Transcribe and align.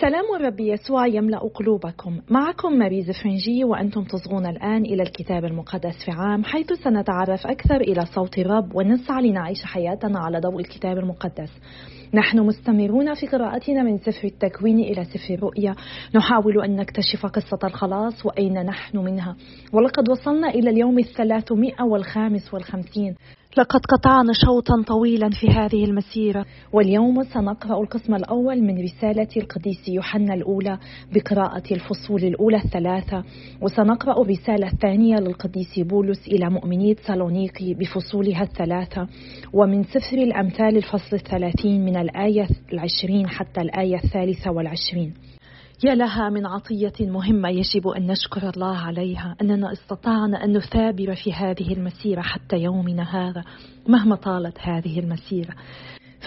سلام 0.00 0.24
الرب 0.36 0.60
يسوع 0.60 1.06
يملأ 1.06 1.38
قلوبكم. 1.38 2.20
معكم 2.30 2.72
ماريز 2.72 3.10
فرنجي 3.10 3.64
وأنتم 3.64 4.04
تصغون 4.04 4.46
الآن 4.46 4.82
إلى 4.82 5.02
الكتاب 5.02 5.44
المقدس 5.44 6.04
في 6.04 6.10
عام 6.10 6.44
حيث 6.44 6.72
سنتعرف 6.72 7.46
أكثر 7.46 7.76
إلى 7.76 8.06
صوت 8.14 8.38
الرب 8.38 8.74
ونسعى 8.74 9.28
لنعيش 9.28 9.64
حياتنا 9.64 10.18
على 10.18 10.40
ضوء 10.40 10.60
الكتاب 10.60 10.98
المقدس. 10.98 11.50
نحن 12.14 12.38
مستمرون 12.40 13.14
في 13.14 13.26
قراءتنا 13.26 13.82
من 13.82 13.98
سفر 13.98 14.24
التكوين 14.24 14.78
إلى 14.78 15.04
سفر 15.04 15.34
الرؤيا. 15.34 15.74
نحاول 16.14 16.64
أن 16.64 16.76
نكتشف 16.76 17.26
قصة 17.26 17.58
الخلاص 17.64 18.26
وأين 18.26 18.62
نحن 18.62 18.98
منها. 18.98 19.36
ولقد 19.72 20.10
وصلنا 20.10 20.48
إلى 20.48 20.70
اليوم 20.70 20.98
الثلاثمائة 20.98 21.82
والخامس 21.82 22.54
والخمسين. 22.54 23.14
لقد 23.56 23.80
قطعنا 23.86 24.32
شوطا 24.46 24.82
طويلا 24.86 25.30
في 25.30 25.48
هذه 25.48 25.84
المسيرة. 25.84 26.46
واليوم 26.72 27.22
سنقرأ 27.22 27.80
القسم 27.80 28.14
الأول 28.14 28.62
من 28.62 28.82
رسالة 28.82 29.28
القديس 29.36 29.88
يوحنا 29.88 30.34
الأولى 30.34 30.78
بقراءة 31.12 31.62
الفصول 31.70 32.24
الأولى 32.24 32.56
الثلاثة 32.56 33.24
وسنقرأ 33.62 34.22
الرسالة 34.22 34.66
الثانية 34.66 35.16
للقديس 35.16 35.78
بولس 35.78 36.28
إلى 36.28 36.50
مؤمني 36.50 36.96
سالونيقي 37.06 37.74
بفصولها 37.74 38.42
الثلاثة 38.42 39.06
ومن 39.52 39.84
سفر 39.84 40.18
الأمثال 40.18 40.76
الفصل 40.76 41.16
الثلاثين 41.16 41.84
من 41.84 41.96
الآية 41.96 42.48
العشرين 42.72 43.28
حتى 43.28 43.60
الآية 43.60 43.96
الثالثة 43.96 44.50
والعشرين. 44.50 45.14
يا 45.84 45.94
لها 45.94 46.28
من 46.28 46.46
عطية 46.46 46.92
مهمة 47.00 47.48
يجب 47.48 47.88
أن 47.88 48.06
نشكر 48.06 48.50
الله 48.50 48.76
عليها 48.76 49.36
أننا 49.40 49.72
استطعنا 49.72 50.44
أن 50.44 50.56
نثابر 50.56 51.14
في 51.14 51.32
هذه 51.32 51.72
المسيرة 51.72 52.20
حتى 52.20 52.56
يومنا 52.56 53.02
هذا 53.02 53.44
مهما 53.88 54.16
طالت 54.16 54.58
هذه 54.60 55.00
المسيرة. 55.00 55.54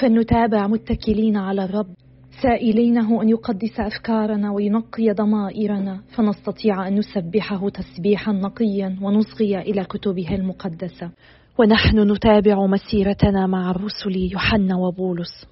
فلنتابع 0.01 0.67
متكلين 0.67 1.37
على 1.37 1.65
الرب 1.65 1.93
سائلينه 2.41 3.21
أن 3.21 3.29
يقدس 3.29 3.79
أفكارنا 3.79 4.51
وينقي 4.51 5.11
ضمائرنا 5.11 6.01
فنستطيع 6.15 6.87
أن 6.87 6.95
نسبحه 6.95 7.69
تسبيحا 7.69 8.31
نقيا 8.31 8.97
ونصغي 9.01 9.61
إلى 9.61 9.83
كتبه 9.83 10.35
المقدسة. 10.35 11.11
ونحن 11.59 12.11
نتابع 12.11 12.65
مسيرتنا 12.65 13.47
مع 13.47 13.71
الرسل 13.71 14.15
يوحنا 14.31 14.75
وبولس. 14.75 15.45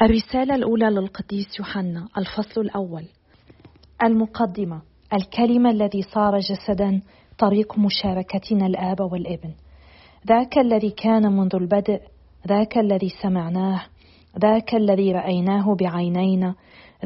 الرسالة 0.00 0.54
الأولى 0.54 0.86
للقديس 0.86 1.58
يوحنا 1.58 2.08
الفصل 2.18 2.60
الأول. 2.60 3.04
المقدمة 4.04 4.82
الكلمة 5.12 5.70
الذي 5.70 6.02
صار 6.02 6.38
جسدا 6.38 7.00
طريق 7.38 7.78
مشاركتنا 7.78 8.66
الآب 8.66 9.00
والابن. 9.00 9.54
ذاك 10.28 10.58
الذي 10.58 10.90
كان 10.90 11.32
منذ 11.32 11.54
البدء 11.54 12.00
ذاك 12.48 12.78
الذي 12.78 13.08
سمعناه 13.22 13.82
ذاك 14.38 14.74
الذي 14.74 15.12
رأيناه 15.12 15.74
بعينينا 15.74 16.54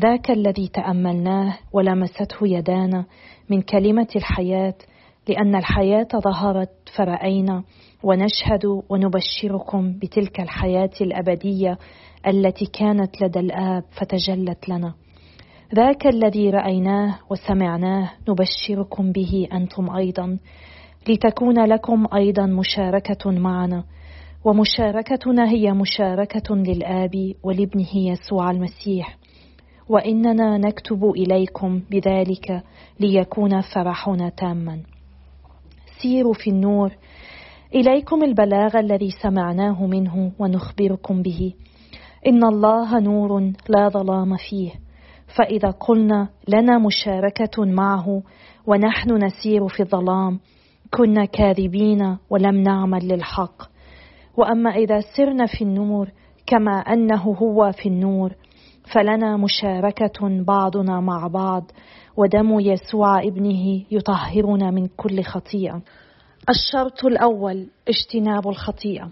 ذاك 0.01 0.31
الذي 0.31 0.69
تأملناه 0.69 1.59
ولمسته 1.73 2.39
يدانا. 2.43 3.05
من 3.51 3.63
كلمة 3.63 4.09
الحياة 4.17 4.75
لأن 5.29 5.55
الحياة 5.55 6.09
ظهرت 6.25 6.71
فرأينا 6.97 7.65
ونشهد 8.03 8.83
ونبشركم 8.89 9.93
بتلك 9.99 10.41
الحياة 10.41 10.91
الأبدية 11.01 11.79
التي 12.27 12.67
كانت 12.67 13.23
لدى 13.23 13.41
الآب 13.41 13.85
فتجلت 13.91 14.69
لنا. 14.69 14.95
ذاك 15.75 16.07
الذي 16.07 16.51
رأيناه 16.51 17.19
وسمعناه 17.31 18.11
نبشركم 18.29 19.13
به 19.13 19.49
أنتم 19.53 19.97
أيضا. 19.97 20.39
لتكون 21.09 21.65
لكم 21.65 22.07
أيضا 22.15 22.47
مشاركة 22.47 23.31
معنا. 23.31 23.85
ومشاركتنا 24.45 25.51
هي 25.51 25.73
مشاركة 25.73 26.55
للآب 26.55 27.35
ولابنه 27.43 27.97
يسوع 27.97 28.51
المسيح. 28.51 29.17
وإننا 29.89 30.59
نكتب 30.59 31.05
إليكم 31.05 31.83
بذلك 31.91 32.63
ليكون 33.01 33.61
فرحنا 33.61 34.29
تاما. 34.29 34.81
سيروا 36.03 36.35
في 36.35 36.51
النور. 36.51 36.97
إليكم 37.75 38.25
البلاغ 38.25 38.79
الذي 38.79 39.11
سمعناه 39.23 39.87
منه 39.87 40.33
ونخبركم 40.39 41.23
به. 41.23 41.53
إن 42.27 42.45
الله 42.45 43.01
نور 43.01 43.53
لا 43.69 43.89
ظلام 43.89 44.37
فيه. 44.37 44.71
فإذا 45.37 45.71
قلنا 45.71 46.29
لنا 46.49 46.79
مشاركة 46.79 47.65
معه 47.65 48.23
ونحن 48.67 49.25
نسير 49.25 49.69
في 49.69 49.81
الظلام 49.83 50.41
كنا 50.91 51.25
كاذبين 51.25 52.17
ولم 52.31 52.57
نعمل 52.63 53.09
للحق. 53.09 53.63
واما 54.37 54.71
اذا 54.71 55.01
سرنا 55.17 55.47
في 55.47 55.65
النور 55.65 56.09
كما 56.47 56.73
انه 56.73 57.23
هو 57.23 57.73
في 57.73 57.89
النور 57.89 58.33
فلنا 58.93 59.37
مشاركه 59.37 60.45
بعضنا 60.45 61.01
مع 61.01 61.27
بعض 61.27 61.71
ودم 62.17 62.61
يسوع 62.61 63.23
ابنه 63.23 63.85
يطهرنا 63.91 64.71
من 64.71 64.87
كل 64.97 65.23
خطيئه. 65.23 65.83
الشرط 66.49 67.05
الأول 67.05 67.67
اجتناب 67.89 68.49
الخطيئة. 68.49 69.11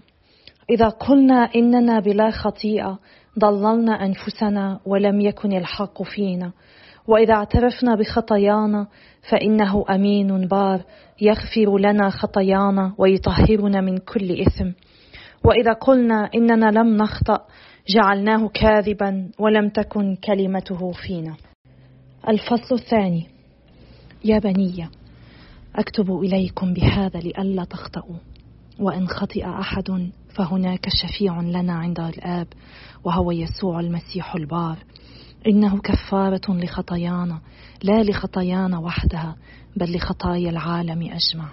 إذا 0.69 0.89
قلنا 0.89 1.49
إننا 1.55 1.99
بلا 1.99 2.31
خطيئة 2.31 2.99
ضللنا 3.39 4.05
أنفسنا 4.05 4.79
ولم 4.85 5.21
يكن 5.21 5.53
الحق 5.53 6.03
فينا. 6.03 6.51
وإذا 7.07 7.33
اعترفنا 7.33 7.95
بخطايانا 7.95 8.87
فإنه 9.29 9.85
أمين 9.89 10.47
بار 10.47 10.81
يغفر 11.21 11.77
لنا 11.77 12.09
خطايانا 12.09 12.93
ويطهرنا 12.97 13.81
من 13.81 13.97
كل 13.97 14.41
إثم. 14.41 14.71
وإذا 15.43 15.73
قلنا 15.73 16.29
إننا 16.35 16.71
لم 16.71 16.97
نخطأ 16.97 17.39
جعلناه 17.89 18.47
كاذبا 18.47 19.29
ولم 19.39 19.69
تكن 19.69 20.15
كلمته 20.15 20.91
فينا. 20.91 21.35
الفصل 22.29 22.75
الثاني. 22.75 23.27
يا 24.25 24.39
بني 24.39 24.89
أكتب 25.75 26.11
إليكم 26.11 26.73
بهذا 26.73 27.19
لئلا 27.19 27.63
تخطئوا 27.63 28.15
وإن 28.79 29.07
خطئ 29.07 29.45
أحد 29.45 30.09
فهناك 30.35 30.89
شفيع 30.89 31.41
لنا 31.41 31.73
عند 31.73 31.99
الآب 31.99 32.47
وهو 33.03 33.31
يسوع 33.31 33.79
المسيح 33.79 34.35
البار. 34.35 34.77
إنه 35.47 35.79
كفارة 35.79 36.41
لخطايانا 36.49 37.41
لا 37.83 38.03
لخطايانا 38.03 38.79
وحدها 38.79 39.35
بل 39.75 39.95
لخطايا 39.95 40.49
العالم 40.49 41.01
أجمع. 41.01 41.49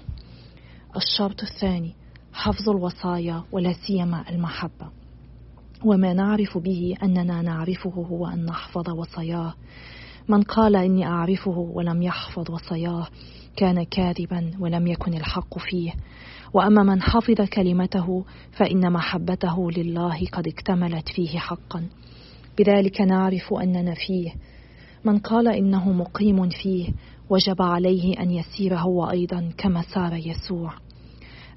الشرط 0.97 1.42
الثاني 1.42 1.94
حفظ 2.32 2.69
الوصايا 2.71 3.42
ولا 3.53 3.72
سيما 3.72 4.25
المحبة. 4.31 4.91
وما 5.84 6.12
نعرف 6.12 6.59
به 6.59 6.94
أننا 7.03 7.42
نعرفه 7.42 7.91
هو 7.91 8.26
أن 8.26 8.44
نحفظ 8.44 8.91
وصاياه. 8.91 9.54
من 10.28 10.42
قال 10.42 10.76
إني 10.76 11.06
أعرفه 11.06 11.59
ولم 11.59 12.03
يحفظ 12.03 12.50
وصاياه 12.50 13.06
كان 13.56 13.82
كاذبا 13.82 14.50
ولم 14.60 14.86
يكن 14.86 15.14
الحق 15.14 15.58
فيه. 15.58 15.92
وأما 16.54 16.82
من 16.82 17.02
حفظ 17.02 17.40
كلمته 17.40 18.24
فإن 18.52 18.92
محبته 18.92 19.70
لله 19.70 20.26
قد 20.32 20.48
اكتملت 20.48 21.08
فيه 21.08 21.38
حقا. 21.38 21.84
بذلك 22.58 23.00
نعرف 23.00 23.54
أننا 23.54 23.94
فيه. 23.94 24.30
من 25.04 25.18
قال 25.18 25.48
إنه 25.48 25.92
مقيم 25.92 26.48
فيه 26.48 26.88
وجب 27.30 27.62
عليه 27.62 28.20
أن 28.20 28.30
يسير 28.30 28.78
هو 28.78 29.10
أيضا 29.10 29.50
كما 29.58 29.82
سار 29.82 30.14
يسوع. 30.14 30.74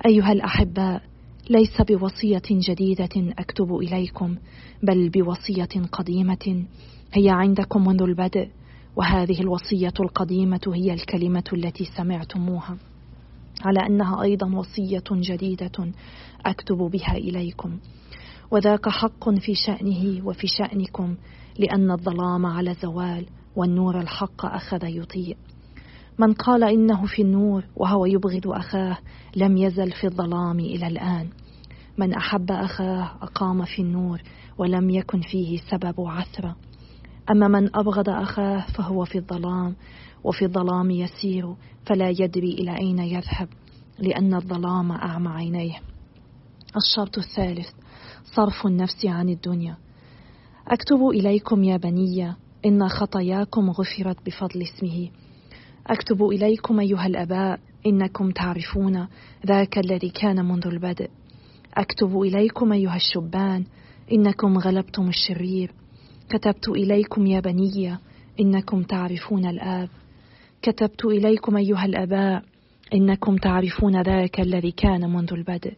أيها 0.06 0.32
الأحباء 0.32 1.02
ليس 1.50 1.82
بوصية 1.82 2.42
جديدة 2.52 3.34
أكتب 3.40 3.76
إليكم 3.76 4.36
بل 4.84 5.10
بوصية 5.10 5.86
قديمة 5.92 6.66
هي 7.14 7.30
عندكم 7.30 7.88
منذ 7.88 8.02
البدء. 8.02 8.50
وهذه 8.96 9.42
الوصية 9.42 9.94
القديمة 10.00 10.62
هي 10.74 10.94
الكلمة 10.94 11.44
التي 11.54 11.86
سمعتموها 11.86 12.78
على 13.66 13.80
أنها 13.86 14.22
أيضا 14.22 14.56
وصية 14.56 15.04
جديدة 15.12 15.92
أكتب 16.46 16.78
بها 16.78 17.18
إليكم. 17.18 17.78
وذاك 18.52 18.90
حق 18.90 19.30
في 19.30 19.56
شأنه 19.56 20.26
وفي 20.28 20.48
شأنكم 20.48 21.16
لأن 21.60 21.92
الظلام 21.92 22.46
على 22.46 22.74
زوال 22.74 23.26
والنور 23.56 24.00
الحق 24.00 24.46
أخذ 24.46 24.84
يضيء 24.84 25.38
من 26.20 26.34
قال 26.34 26.64
إنه 26.64 27.06
في 27.06 27.22
النور 27.22 27.64
وهو 27.76 28.06
يبغض 28.06 28.48
أخاه 28.48 28.98
لم 29.36 29.58
يزل 29.58 29.92
في 29.92 30.08
الظلام 30.08 30.60
إلى 30.60 30.88
الآن. 30.88 31.30
من 31.98 32.14
أحب 32.14 32.52
أخاه 32.52 33.04
أقام 33.22 33.66
في 33.66 33.82
النور 33.82 34.22
ولم 34.58 34.90
يكن 34.90 35.22
فيه 35.22 35.58
سبب 35.72 35.96
عثره. 36.00 36.56
أما 37.32 37.48
من 37.48 37.76
أبغض 37.76 38.10
أخاه 38.10 38.66
فهو 38.78 39.06
في 39.06 39.18
الظلام 39.18 39.76
وفي 40.24 40.46
الظلام 40.46 40.92
يسير 40.92 41.56
فلا 41.86 42.10
يدري 42.10 42.54
إلى 42.54 42.78
أين 42.78 43.00
يذهب 43.00 43.50
لأن 44.00 44.34
الظلام 44.34 44.92
أعمى 44.92 45.30
عينيه. 45.30 45.80
الشرط 46.78 47.18
الثالث 47.18 47.70
صرف 48.36 48.66
النفس 48.66 49.06
عن 49.06 49.30
الدنيا. 49.30 49.78
أكتب 50.68 51.08
إليكم 51.08 51.64
يا 51.64 51.78
بني 51.78 52.34
إن 52.66 52.88
خطاياكم 52.88 53.70
غفرت 53.70 54.26
بفضل 54.26 54.62
اسمه. 54.62 55.10
أكتب 55.88 56.24
إليكم 56.24 56.80
أيها 56.80 57.06
الآباء 57.06 57.60
إنكم 57.86 58.32
تعرفون 58.32 59.08
ذاك 59.46 59.78
الذي 59.78 60.10
كان 60.10 60.46
منذ 60.46 60.68
البدء. 60.68 61.10
أكتب 61.74 62.22
إليكم 62.22 62.74
أيها 62.74 62.96
الشبان 62.96 63.66
إنكم 64.12 64.58
غلبتم 64.58 65.08
الشرير. 65.08 65.72
كتبت 66.30 66.70
إليكم 66.70 67.28
يا 67.28 67.40
بني 67.40 67.98
إنكم 68.40 68.84
تعرفون 68.84 69.46
الآب. 69.46 69.90
كتبت 70.62 71.06
إليكم 71.06 71.58
أيها 71.58 71.86
الآباء 71.86 72.44
إنكم 72.94 73.36
تعرفون 73.36 74.02
ذاك 74.02 74.40
الذي 74.40 74.72
كان 74.72 75.14
منذ 75.14 75.34
البدء. 75.34 75.74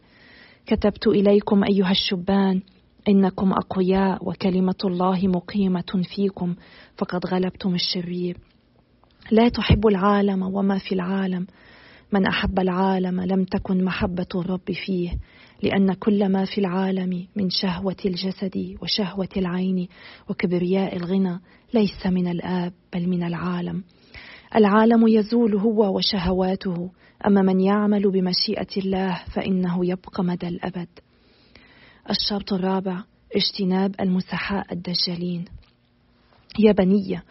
كتبت 0.66 1.06
إليكم 1.06 1.64
أيها 1.64 1.90
الشبان 1.90 2.60
إنكم 3.08 3.52
أقوياء 3.52 4.28
وكلمة 4.28 4.74
الله 4.84 5.28
مقيمة 5.28 6.02
فيكم 6.14 6.54
فقد 6.96 7.26
غلبتم 7.26 7.74
الشرير. 7.74 8.36
لا 9.30 9.48
تحب 9.48 9.86
العالم 9.86 10.42
وما 10.42 10.78
في 10.78 10.94
العالم. 10.94 11.46
من 12.12 12.26
أحب 12.26 12.58
العالم 12.58 13.20
لم 13.20 13.44
تكن 13.44 13.84
محبة 13.84 14.26
الرب 14.34 14.72
فيه. 14.86 15.10
لأن 15.62 15.92
كل 15.92 16.28
ما 16.28 16.44
في 16.44 16.58
العالم 16.58 17.26
من 17.36 17.50
شهوة 17.50 17.96
الجسد 18.04 18.76
وشهوة 18.82 19.28
العين 19.36 19.88
وكبرياء 20.28 20.96
الغنى 20.96 21.40
ليس 21.74 22.06
من 22.06 22.28
الآب 22.28 22.72
بل 22.94 23.08
من 23.08 23.22
العالم. 23.22 23.84
العالم 24.56 25.08
يزول 25.08 25.54
هو 25.54 25.96
وشهواته. 25.96 26.90
أما 27.26 27.42
من 27.42 27.60
يعمل 27.60 28.10
بمشيئة 28.10 28.68
الله 28.76 29.22
فإنه 29.34 29.86
يبقى 29.86 30.24
مدى 30.24 30.48
الأبد. 30.48 30.88
الشرط 32.10 32.52
الرابع 32.52 33.02
اجتناب 33.36 33.94
المسحاء 34.00 34.72
الدجالين. 34.72 35.44
يا 36.58 36.72
بنية 36.72 37.24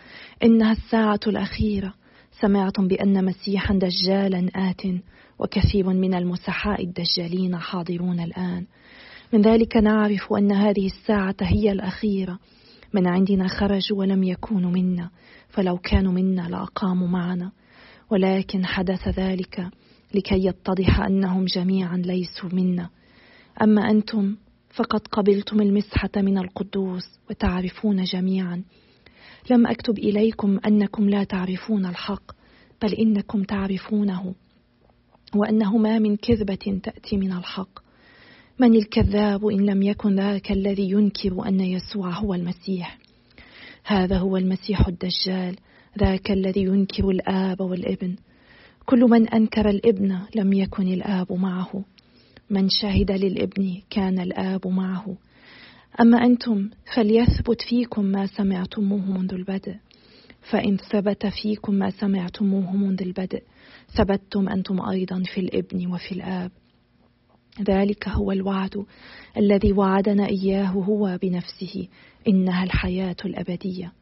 إنها 0.44 0.72
الساعة 0.72 1.20
الأخيرة. 1.28 1.94
سمعتم 2.42 2.88
بأن 2.88 3.26
مسيحا 3.26 3.74
دجالا 3.74 4.50
آت. 4.56 4.82
وكثير 5.40 5.88
من 5.88 6.14
المسحاء 6.14 6.84
الدجالين 6.84 7.58
حاضرون 7.58 8.20
الآن. 8.20 8.66
من 9.34 9.42
ذلك 9.42 9.78
نعرف 9.78 10.34
أن 10.34 10.52
هذه 10.52 10.86
الساعة 10.86 11.36
هي 11.42 11.72
الأخيرة. 11.72 12.40
من 12.94 13.08
عندنا 13.08 13.48
خرجوا 13.48 13.98
ولم 13.98 14.24
يكونوا 14.24 14.72
منا. 14.72 15.10
فلو 15.50 15.78
كانوا 15.78 16.12
منا 16.12 16.42
لأقاموا 16.42 17.08
معنا. 17.08 17.52
ولكن 18.10 18.66
حدث 18.66 19.08
ذلك 19.08 19.70
لكي 20.14 20.46
يتضح 20.46 21.00
أنهم 21.00 21.46
جميعا 21.46 21.98
ليسوا 21.98 22.50
منا. 22.54 22.90
أما 23.62 23.92
أنتم 23.92 24.36
فقد 24.70 25.08
قبلتم 25.08 25.62
المسحة 25.62 26.10
من 26.18 26.38
القدوس 26.38 27.04
وتعرفون 27.30 28.04
جميعا. 28.04 28.64
لم 29.50 29.68
أكتب 29.68 29.98
إليكم 29.98 30.60
أنكم 30.66 31.10
لا 31.10 31.24
تعرفون 31.24 31.86
الحق 31.86 32.32
بل 32.82 32.94
إنكم 32.94 33.44
تعرفونه. 33.44 34.36
وأنه 35.36 35.78
ما 35.78 36.00
من 36.00 36.16
كذبة 36.16 36.80
تأتي 36.84 37.18
من 37.18 37.32
الحق. 37.32 37.80
من 38.60 38.76
الكذاب 38.76 39.48
إن 39.48 39.66
لم 39.66 39.84
يكن 39.84 40.16
ذاك 40.16 40.52
الذي 40.52 40.92
ينكر 40.92 41.48
أن 41.48 41.60
يسوع 41.60 42.10
هو 42.10 42.34
المسيح. 42.34 42.98
هذا 43.86 44.18
هو 44.18 44.38
المسيح 44.38 44.88
الدجال 44.88 45.56
ذاك 46.00 46.32
الذي 46.32 46.62
ينكر 46.62 47.10
الآب 47.10 47.62
والابن. 47.62 48.16
كل 48.86 49.00
من 49.00 49.30
أنكر 49.30 49.70
الابن 49.70 50.20
لم 50.36 50.54
يكن 50.54 50.88
الآب 50.88 51.34
معه. 51.34 51.84
من 52.50 52.70
شهد 52.70 53.12
للابن 53.12 53.82
كان 53.90 54.20
الآب 54.20 54.68
معه. 54.68 55.18
أما 56.02 56.26
أنتم 56.26 56.70
فليثبت 56.96 57.62
فيكم 57.70 58.06
ما 58.06 58.26
سمعتموه 58.26 59.12
منذ 59.12 59.34
البدء. 59.34 59.76
فإن 60.50 60.78
ثبت 60.78 61.26
فيكم 61.28 61.74
ما 61.74 61.90
سمعتموه 61.90 62.76
منذ 62.76 63.02
البدء 63.02 63.44
ثبتتم 63.96 64.50
أنتم 64.50 64.82
أيضا 64.90 65.24
في 65.34 65.40
الإبن 65.42 65.88
وفي 65.94 66.12
الآب. 66.12 66.52
ذلك 67.62 68.10
هو 68.10 68.32
الوعد 68.32 68.86
الذي 69.38 69.74
وعدنا 69.74 70.28
إياه 70.28 70.68
هو 70.70 71.18
بنفسه 71.22 71.88
إنها 72.28 72.64
الحياة 72.64 73.16
الأبدية. 73.26 73.94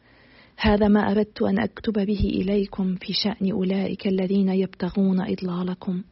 هذا 0.58 0.88
ما 0.88 1.12
أردت 1.12 1.42
أن 1.42 1.60
أكتب 1.60 1.94
به 1.94 2.20
إليكم 2.20 2.96
في 2.96 3.14
شأن 3.14 3.52
أولئك 3.52 4.08
الذين 4.08 4.50
يبتغون 4.50 5.22
إضلالكم. 5.22 6.04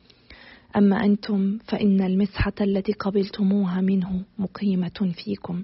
أما 0.75 1.05
أنتم 1.05 1.57
فإن 1.57 2.01
المسحة 2.01 2.53
التي 2.61 2.93
قبلتموها 2.93 3.81
منه 3.81 4.23
مقيمة 4.37 5.13
فيكم. 5.23 5.63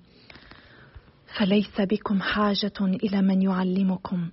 فليس 1.37 1.81
بكم 1.81 2.21
حاجة 2.21 2.73
إلى 2.81 3.21
من 3.21 3.41
يعلمكم. 3.41 4.29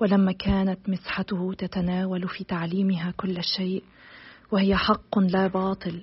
ولما 0.00 0.32
كانت 0.32 0.88
مسحته 0.88 1.52
تتناول 1.58 2.28
في 2.28 2.44
تعليمها 2.44 3.14
كل 3.16 3.44
شيء 3.56 3.82
وهي 4.52 4.76
حق 4.76 5.18
لا 5.18 5.46
باطل 5.46 6.02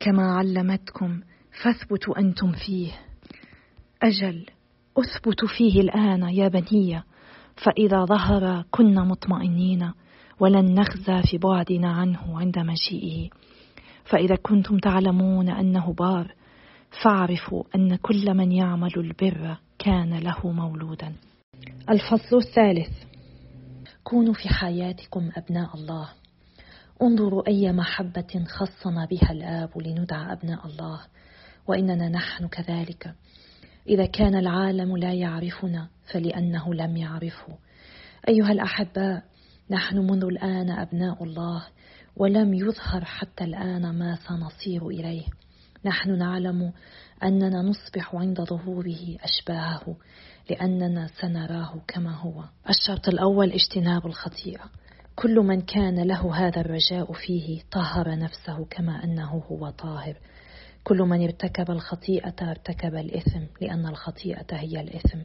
كما 0.00 0.34
علمتكم 0.34 1.20
فاثبتوا 1.62 2.18
أنتم 2.18 2.52
فيه. 2.52 2.92
أجل 4.02 4.46
أثبت 4.98 5.44
فيه 5.44 5.80
الآن 5.80 6.22
يا 6.22 6.48
بني 6.48 7.02
فإذا 7.56 8.04
ظهر 8.04 8.64
كنا 8.70 9.04
مطمئنين 9.04 9.92
ولن 10.40 10.80
نخزى 10.80 11.22
في 11.30 11.38
بعدنا 11.38 11.92
عنه 11.92 12.40
عند 12.40 12.58
مجيئه. 12.58 13.28
فإذا 14.04 14.36
كنتم 14.36 14.78
تعلمون 14.78 15.48
أنه 15.48 15.92
بار 15.92 16.34
فاعرفوا 17.02 17.64
أن 17.74 17.96
كل 17.96 18.34
من 18.34 18.52
يعمل 18.52 18.92
البر 18.96 19.56
كان 19.78 20.18
له 20.18 20.52
مولودا. 20.52 21.12
الفصل 21.90 22.36
الثالث. 22.36 23.15
كونوا 24.06 24.34
في 24.34 24.48
حياتكم 24.48 25.30
أبناء 25.36 25.76
الله. 25.76 26.08
انظروا 27.02 27.48
أي 27.48 27.72
محبة 27.72 28.44
خصنا 28.48 29.04
بها 29.04 29.32
الآب 29.32 29.78
لندعى 29.78 30.32
أبناء 30.32 30.66
الله 30.66 31.00
وإننا 31.66 32.08
نحن 32.08 32.48
كذلك. 32.48 33.14
إذا 33.88 34.06
كان 34.06 34.34
العالم 34.34 34.96
لا 34.96 35.12
يعرفنا 35.12 35.88
فلأنه 36.12 36.74
لم 36.74 36.96
يعرفه. 36.96 37.58
أيها 38.28 38.52
الأحباء 38.52 39.22
نحن 39.70 39.98
منذ 39.98 40.24
الآن 40.24 40.70
أبناء 40.70 41.24
الله 41.24 41.66
ولم 42.16 42.54
يظهر 42.54 43.04
حتى 43.04 43.44
الآن 43.44 43.98
ما 43.98 44.18
سنصير 44.28 44.88
إليه. 44.88 45.26
نحن 45.84 46.18
نعلم 46.18 46.72
أننا 47.22 47.62
نصبح 47.62 48.14
عند 48.14 48.40
ظهوره 48.40 49.16
أشباهه. 49.20 49.96
لأننا 50.50 51.06
سنراه 51.20 51.80
كما 51.88 52.14
هو. 52.14 52.44
الشرط 52.68 53.08
الأول 53.08 53.52
اجتناب 53.52 54.06
الخطيئة. 54.06 54.64
كل 55.14 55.34
من 55.34 55.60
كان 55.60 56.02
له 56.02 56.34
هذا 56.34 56.60
الرجاء 56.60 57.12
فيه 57.12 57.62
طهر 57.72 58.18
نفسه 58.18 58.64
كما 58.70 59.04
أنه 59.04 59.42
هو 59.50 59.70
طاهر. 59.70 60.16
كل 60.84 60.98
من 60.98 61.22
ارتكب 61.22 61.70
الخطيئة 61.70 62.34
ارتكب 62.42 62.94
الإثم 62.94 63.40
لأن 63.60 63.86
الخطيئة 63.86 64.56
هي 64.56 64.80
الإثم. 64.80 65.18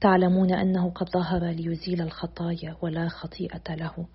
تعلمون 0.00 0.52
أنه 0.54 0.90
قد 0.90 1.08
ظهر 1.08 1.44
ليزيل 1.44 2.02
الخطايا 2.02 2.76
ولا 2.82 3.08
خطيئة 3.08 3.74
له. 3.74 4.06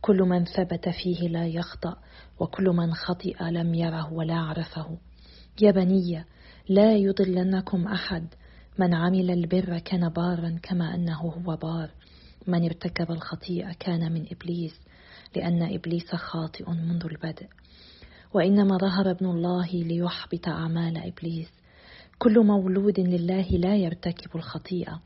كل 0.00 0.22
من 0.22 0.44
ثبت 0.44 0.88
فيه 0.88 1.28
لا 1.28 1.46
يخطأ 1.46 1.96
وكل 2.40 2.64
من 2.64 2.94
خطئ 2.94 3.42
لم 3.42 3.74
يره 3.74 4.12
ولا 4.12 4.34
عرفه. 4.34 4.98
يا 5.60 5.70
بني 5.70 6.24
لا 6.68 6.94
يضلنكم 6.96 7.88
أحد. 7.88 8.26
من 8.78 8.94
عمل 8.94 9.30
البر 9.30 9.78
كان 9.78 10.08
بارا 10.08 10.58
كما 10.62 10.94
أنه 10.94 11.20
هو 11.20 11.56
بار. 11.56 11.90
من 12.46 12.64
ارتكب 12.64 13.10
الخطيئة 13.10 13.72
كان 13.72 14.12
من 14.12 14.26
إبليس 14.32 14.80
لأن 15.36 15.62
إبليس 15.62 16.14
خاطئ 16.14 16.70
منذ 16.70 17.04
البدء. 17.04 17.46
وإنما 18.34 18.76
ظهر 18.76 19.10
ابن 19.10 19.26
الله 19.26 19.66
ليحبط 19.72 20.48
أعمال 20.48 20.96
إبليس. 20.96 21.48
كل 22.18 22.46
مولود 22.46 23.00
لله 23.00 23.48
لا 23.50 23.76
يرتكب 23.76 24.36
الخطيئة 24.36 25.00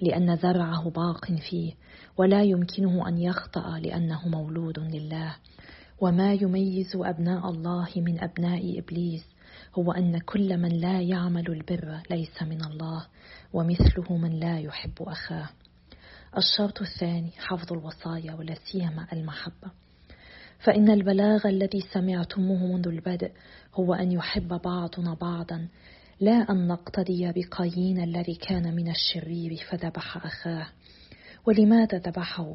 لأن 0.00 0.36
زرعه 0.36 0.90
باق 0.90 1.24
فيه 1.50 1.72
ولا 2.18 2.42
يمكنه 2.42 3.08
أن 3.08 3.18
يخطأ 3.18 3.78
لأنه 3.78 4.28
مولود 4.28 4.78
لله. 4.78 5.36
وما 6.00 6.32
يميز 6.32 6.96
أبناء 6.96 7.50
الله 7.50 7.88
من 7.96 8.20
أبناء 8.20 8.78
إبليس؟ 8.78 9.24
هو 9.78 9.92
أن 9.92 10.18
كل 10.18 10.56
من 10.56 10.68
لا 10.68 11.00
يعمل 11.00 11.46
البر 11.48 12.00
ليس 12.10 12.42
من 12.42 12.64
الله 12.64 13.06
ومثله 13.52 14.16
من 14.16 14.40
لا 14.40 14.58
يحب 14.58 14.92
أخاه. 15.00 15.48
الشرط 16.36 16.82
الثاني 16.82 17.30
حفظ 17.38 17.72
الوصايا 17.72 18.34
ولا 18.34 18.54
سيما 18.54 19.06
المحبة. 19.12 19.70
فإن 20.58 20.90
البلاغ 20.90 21.48
الذي 21.48 21.80
سمعتموه 21.92 22.66
منذ 22.66 22.88
البدء 22.88 23.32
هو 23.74 23.94
أن 23.94 24.12
يحب 24.12 24.48
بعضنا 24.48 25.14
بعضا 25.14 25.68
لا 26.20 26.46
أن 26.50 26.66
نقتدي 26.66 27.32
بقايين 27.32 28.00
الذي 28.00 28.34
كان 28.34 28.74
من 28.74 28.90
الشرير 28.90 29.56
فذبح 29.70 30.16
أخاه. 30.16 30.66
ولماذا 31.46 31.98
ذبحه؟ 31.98 32.54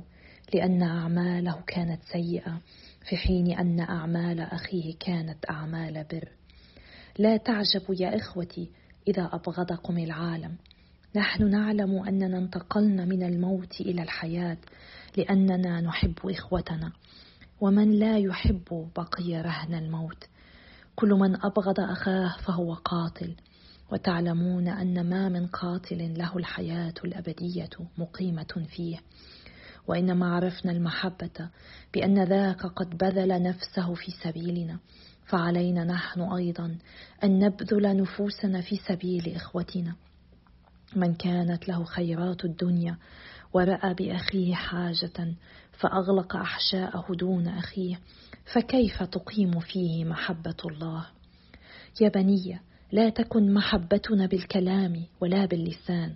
لأن 0.54 0.84
أعماله 0.84 1.62
كانت 1.68 2.02
سيئة 2.04 2.62
في 3.10 3.18
حين 3.18 3.52
أن 3.60 3.80
أعمال 3.80 4.40
أخيه 4.40 4.96
كانت 5.00 5.50
أعمال 5.50 6.06
بر. 6.12 6.43
لا 7.20 7.38
تعجبوا 7.38 7.96
يا 8.00 8.18
إخوتي 8.18 8.70
إذا 9.08 9.30
أبغضكم 9.34 9.98
العالم. 9.98 10.56
نحن 11.16 11.50
نعلم 11.50 12.04
أننا 12.08 12.38
انتقلنا 12.38 13.06
من 13.06 13.24
الموت 13.24 13.82
إلى 13.82 14.02
الحياة 14.02 14.58
لأننا 15.18 15.82
نحب 15.82 16.16
إخوتنا 16.26 16.92
ومن 17.62 17.92
لا 17.92 18.18
يحب 18.18 18.90
بقي 18.96 19.42
رهن 19.42 19.74
الموت. 19.74 20.24
كل 20.96 21.10
من 21.10 21.46
أبغض 21.46 21.80
أخاه 21.80 22.38
فهو 22.46 22.74
قاتل 22.74 23.36
وتعلمون 23.92 24.68
أن 24.68 25.10
ما 25.10 25.30
من 25.30 25.48
قاتل 25.48 26.18
له 26.18 26.38
الحياة 26.38 26.94
الأبدية 27.06 27.70
مقيمة 27.98 28.66
فيه. 28.76 28.98
وإنما 29.88 30.36
عرفنا 30.36 30.72
المحبة 30.72 31.50
بأن 31.94 32.24
ذاك 32.24 32.66
قد 32.66 32.98
بذل 32.98 33.44
نفسه 33.44 33.94
في 33.94 34.12
سبيلنا. 34.24 34.80
فعلينا 35.26 35.84
نحن 35.84 36.22
أيضا 36.22 36.78
أن 37.24 37.40
نبذل 37.40 37.98
نفوسنا 37.98 38.62
في 38.62 38.76
سبيل 38.76 39.36
إخوتنا. 39.36 39.96
من 40.96 41.14
كانت 41.14 41.68
له 41.68 41.84
خيرات 41.84 42.46
الدنيا 42.46 42.98
ورأى 43.54 43.94
بأخيه 43.94 44.54
حاجة 44.56 45.34
فأغلق 45.72 46.36
أحشاءه 46.36 47.16
دون 47.16 47.48
أخيه 47.48 48.00
فكيف 48.54 49.04
تقيم 49.04 49.60
فيه 49.60 50.06
محبة 50.06 50.56
الله؟ 50.66 51.06
يا 52.02 52.10
بني 52.10 52.60
لا 52.92 53.10
تكن 53.10 53.54
محبتنا 53.54 54.26
بالكلام 54.26 55.04
ولا 55.22 55.46
باللسان 55.46 56.14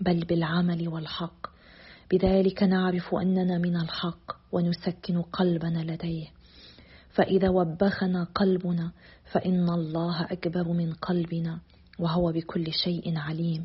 بل 0.00 0.20
بالعمل 0.24 0.88
والحق. 0.88 1.46
بذلك 2.10 2.62
نعرف 2.62 3.14
أننا 3.14 3.58
من 3.58 3.76
الحق 3.76 4.32
ونسكن 4.52 5.22
قلبنا 5.22 5.92
لديه. 5.92 6.35
فإذا 7.16 7.48
وبخنا 7.48 8.24
قلبنا 8.24 8.92
فإن 9.32 9.68
الله 9.68 10.24
أكبر 10.24 10.68
من 10.68 10.92
قلبنا 10.92 11.60
وهو 11.98 12.32
بكل 12.32 12.72
شيء 12.72 13.18
عليم. 13.18 13.64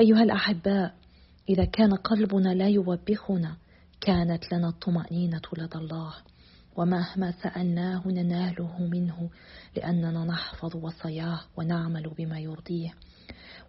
أيها 0.00 0.22
الأحباء 0.22 0.94
إذا 1.48 1.64
كان 1.64 1.94
قلبنا 1.94 2.54
لا 2.54 2.68
يوبخنا 2.68 3.56
كانت 4.00 4.52
لنا 4.52 4.68
الطمأنينة 4.68 5.42
لدى 5.58 5.78
الله. 5.78 6.14
ومهما 6.76 7.32
سألناه 7.42 8.08
نناله 8.08 8.82
منه 8.82 9.30
لأننا 9.76 10.24
نحفظ 10.24 10.76
وصاياه 10.76 11.40
ونعمل 11.56 12.10
بما 12.18 12.38
يرضيه. 12.38 12.94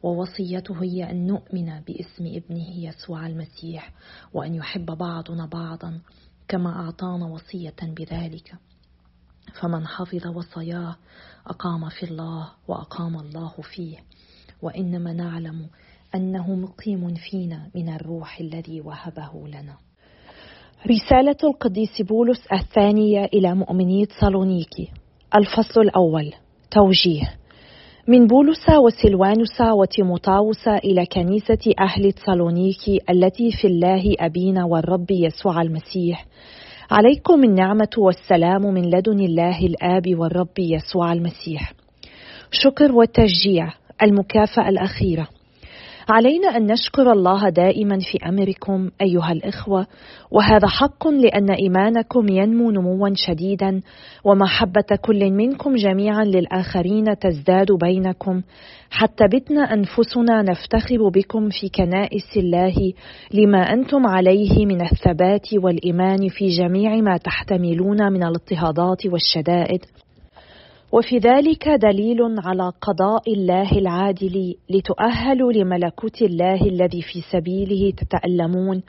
ووصيته 0.04 0.84
هي 0.84 1.12
أن 1.12 1.28
نؤمن 1.28 1.80
باسم 1.80 2.26
ابنه 2.26 2.70
يسوع 2.70 3.28
المسيح 3.28 3.94
وأن 4.34 4.56
يحب 4.56 4.86
بعضنا 4.86 5.46
بعضا 5.46 6.02
كما 6.48 6.70
أعطانا 6.70 7.26
وصية 7.26 7.76
بذلك. 7.82 8.56
فمن 9.62 9.88
حفظ 9.88 10.28
وصاياه 10.28 10.96
أقام 11.48 11.90
في 11.90 12.04
الله 12.04 12.50
وأقام 12.68 13.20
الله 13.20 13.52
فيه 13.62 13.98
وإنما 14.62 15.14
نعلم 15.14 15.68
أنه 16.16 16.56
مقيم 16.56 17.14
فينا 17.14 17.70
من 17.76 17.90
الروح 17.90 18.40
الذي 18.40 18.82
وهبه 18.82 19.48
لنا. 19.48 19.78
رسالة 20.88 21.38
القديس 21.44 22.02
بولس 22.02 22.48
الثانية 22.54 23.26
إلى 23.26 23.56
مؤمني 23.56 24.06
صالونيكي 24.22 24.92
الفصل 25.36 25.82
الأول. 25.82 26.34
توجيه. 26.72 27.44
من 28.08 28.28
بولس 28.28 28.70
وسلوانوس 28.70 29.62
وتيموتاوس 29.62 30.68
إلى 30.68 31.06
كنيسة 31.06 31.74
أهل 31.80 32.12
تسالونيكي 32.12 33.00
التي 33.10 33.52
في 33.52 33.68
الله 33.68 34.16
أبينا 34.20 34.66
والرب 34.66 35.12
يسوع 35.12 35.62
المسيح 35.62 36.26
عليكم 36.92 37.44
النعمة 37.44 37.90
والسلام 37.98 38.62
من 38.62 38.90
لدن 38.90 39.20
الله 39.20 39.60
الآب 39.60 40.16
والرب 40.20 40.60
يسوع 40.60 41.14
المسيح. 41.14 41.74
شكر 42.52 42.92
والتشجيع 42.92 43.74
المكافأة 44.04 44.70
الأخيرة. 44.70 45.28
علينا 46.10 46.58
أن 46.58 46.72
نشكر 46.72 47.12
الله 47.12 47.50
دائما 47.50 48.00
في 48.00 48.30
أمركم 48.30 48.90
أيها 49.02 49.32
الإخوة. 49.32 49.88
وهذا 50.32 50.68
حق 50.68 51.08
لأن 51.08 51.52
إيمانكم 51.52 52.30
ينمو 52.30 52.72
نموا 52.72 53.10
شديدا 53.14 53.82
ومحبة 54.24 54.98
كل 55.02 55.32
منكم 55.32 55.76
جميعا 55.76 56.24
للآخرين 56.24 57.18
تزداد 57.20 57.72
بينكم. 57.72 58.42
حتى 58.90 59.24
بتنا 59.28 59.74
أنفسنا 59.74 60.42
نفتخر 60.42 61.10
بكم 61.10 61.50
في 61.50 61.70
كنائس 61.70 62.38
الله 62.38 62.94
لما 63.34 63.74
أنتم 63.74 64.08
عليه 64.08 64.66
من 64.66 64.82
الثبات 64.82 65.54
والإيمان 65.54 66.28
في 66.30 66.48
جميع 66.48 66.96
ما 66.96 67.18
تحتملون 67.18 68.12
من 68.14 68.24
الاضطهادات 68.24 69.06
والشدائد. 69.06 69.86
وفي 70.94 71.18
ذلك 71.18 71.70
دليل 71.70 72.20
على 72.46 72.72
قضاء 72.82 73.34
الله 73.34 73.72
العادل 73.72 74.56
لتؤهلوا 74.70 75.54
لملكوت 75.54 76.22
الله 76.22 76.62
الذي 76.62 77.02
في 77.02 77.22
سبيله 77.32 77.94
تتألمون. 77.98 78.84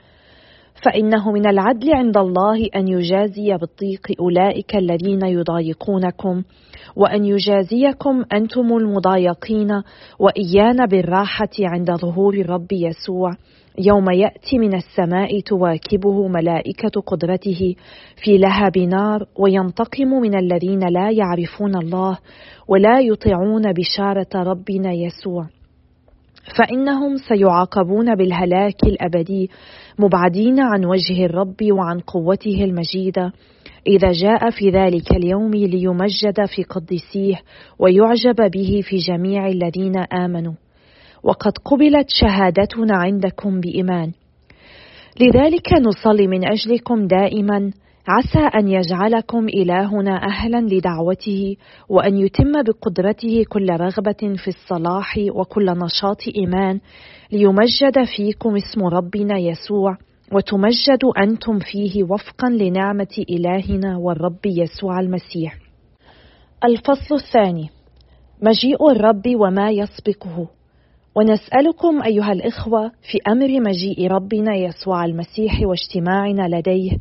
فإنه 0.85 1.31
من 1.31 1.47
العدل 1.47 1.93
عند 1.93 2.17
الله 2.17 2.67
أن 2.75 2.87
يجازي 2.87 3.57
بالضيق 3.57 4.07
أولئك 4.19 4.75
الذين 4.75 5.25
يضايقونكم 5.25 6.43
وأن 6.95 7.25
يجازيكم 7.25 8.25
أنتم 8.33 8.77
المضايقين 8.77 9.81
وإيانا 10.19 10.85
بالراحة 10.85 11.55
عند 11.59 11.91
ظهور 11.91 12.33
الرب 12.33 12.71
يسوع. 12.71 13.31
يوم 13.79 14.09
يأتي 14.11 14.57
من 14.57 14.75
السماء 14.75 15.39
تواكبه 15.39 16.27
ملائكة 16.27 17.01
قدرته 17.01 17.75
في 18.23 18.37
لهب 18.37 18.77
نار 18.77 19.25
وينتقم 19.39 20.07
من 20.07 20.35
الذين 20.35 20.79
لا 20.79 21.11
يعرفون 21.11 21.75
الله 21.75 22.17
ولا 22.67 22.99
يطيعون 22.99 23.73
بشارة 23.73 24.27
ربنا 24.35 24.91
يسوع. 24.93 25.47
فإنهم 26.57 27.17
سيعاقبون 27.17 28.15
بالهلاك 28.15 28.83
الأبدي 28.83 29.49
مبعدين 29.99 30.59
عن 30.59 30.85
وجه 30.85 31.25
الرب 31.25 31.63
وعن 31.71 31.99
قوته 31.99 32.63
المجيدة. 32.63 33.31
إذا 33.87 34.11
جاء 34.11 34.49
في 34.49 34.69
ذلك 34.69 35.11
اليوم 35.11 35.51
ليمجد 35.51 36.45
في 36.55 36.63
قدسيه 36.63 37.41
ويعجب 37.79 38.51
به 38.51 38.81
في 38.83 38.97
جميع 38.97 39.47
الذين 39.47 39.97
آمنوا. 39.97 40.53
وقد 41.25 41.51
قبلت 41.65 42.05
شهادتنا 42.09 42.97
عندكم 42.97 43.59
بإيمان. 43.59 44.11
لذلك 45.21 45.73
نصلي 45.73 46.27
من 46.27 46.47
أجلكم 46.47 47.07
دائما. 47.07 47.71
عسى 48.07 48.39
أن 48.39 48.67
يجعلكم 48.67 49.47
إلهنا 49.47 50.25
أهلا 50.25 50.57
لدعوته 50.61 51.55
وأن 51.89 52.17
يتم 52.17 52.51
بقدرته 52.67 53.45
كل 53.49 53.69
رغبة 53.69 54.35
في 54.35 54.47
الصلاح 54.47 55.19
وكل 55.35 55.65
نشاط 55.65 56.17
إيمان. 56.37 56.79
ليمجد 57.31 58.03
فيكم 58.17 58.55
اسم 58.55 58.83
ربنا 58.83 59.37
يسوع 59.37 59.97
وتمجد 60.31 61.05
أنتم 61.17 61.59
فيه 61.59 62.03
وفقا 62.03 62.49
لنعمة 62.49 63.25
إلهنا 63.29 63.97
والرب 63.97 64.45
يسوع 64.45 64.99
المسيح. 64.99 65.57
الفصل 66.63 67.15
الثاني 67.15 67.69
مجيء 68.41 68.91
الرب 68.91 69.23
وما 69.35 69.69
يسبقه. 69.69 70.54
ونسألكم 71.17 72.03
أيها 72.03 72.31
الإخوة 72.31 72.91
في 73.11 73.19
أمر 73.27 73.59
مجيء 73.61 74.07
ربنا 74.07 74.55
يسوع 74.55 75.05
المسيح 75.05 75.61
واجتماعنا 75.61 76.57
لديه 76.57 76.91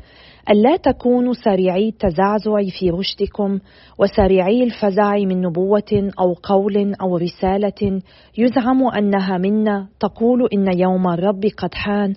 ألا 0.50 0.76
تكونوا 0.76 1.32
سريعي 1.32 1.88
التزعزع 1.88 2.62
في 2.78 2.90
رشدكم 2.90 3.58
وسريعي 3.98 4.64
الفزع 4.64 5.16
من 5.16 5.40
نبوة 5.40 6.10
أو 6.20 6.32
قول 6.42 6.94
أو 7.00 7.16
رسالة 7.16 8.00
يزعم 8.38 8.86
أنها 8.88 9.38
منا 9.38 9.88
تقول 10.00 10.48
إن 10.52 10.78
يوم 10.78 11.08
الرب 11.08 11.44
قد 11.58 11.74
حان. 11.74 12.14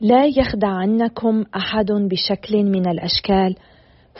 لا 0.00 0.24
يخدعنكم 0.26 1.44
أحد 1.56 1.92
بشكل 1.92 2.64
من 2.64 2.88
الأشكال 2.88 3.56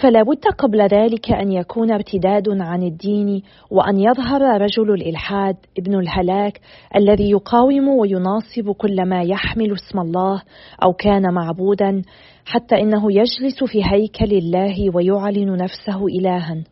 فلا 0.01 0.23
بد 0.23 0.45
قبل 0.59 0.81
ذلك 0.81 1.33
أن 1.33 1.53
يكون 1.53 1.93
ارتداد 1.93 2.49
عن 2.49 2.83
الدين 2.83 3.43
وأن 3.71 4.01
يظهر 4.01 4.43
رجل 4.43 4.91
الإلحاد 4.95 5.57
ابن 5.79 5.99
الهلاك 5.99 6.61
الذي 6.97 7.31
يقاوم 7.31 7.89
ويناصب 7.89 8.71
كل 8.79 9.09
ما 9.09 9.23
يحمل 9.23 9.73
اسم 9.73 9.99
الله 9.99 10.43
أو 10.85 10.93
كان 10.93 11.35
معبودا 11.35 12.03
حتى 12.45 12.81
إنه 12.81 13.13
يجلس 13.13 13.65
في 13.65 13.85
هيكل 13.85 14.37
الله 14.37 14.97
ويعلن 14.97 15.57
نفسه 15.57 16.07
إلها. 16.07 16.65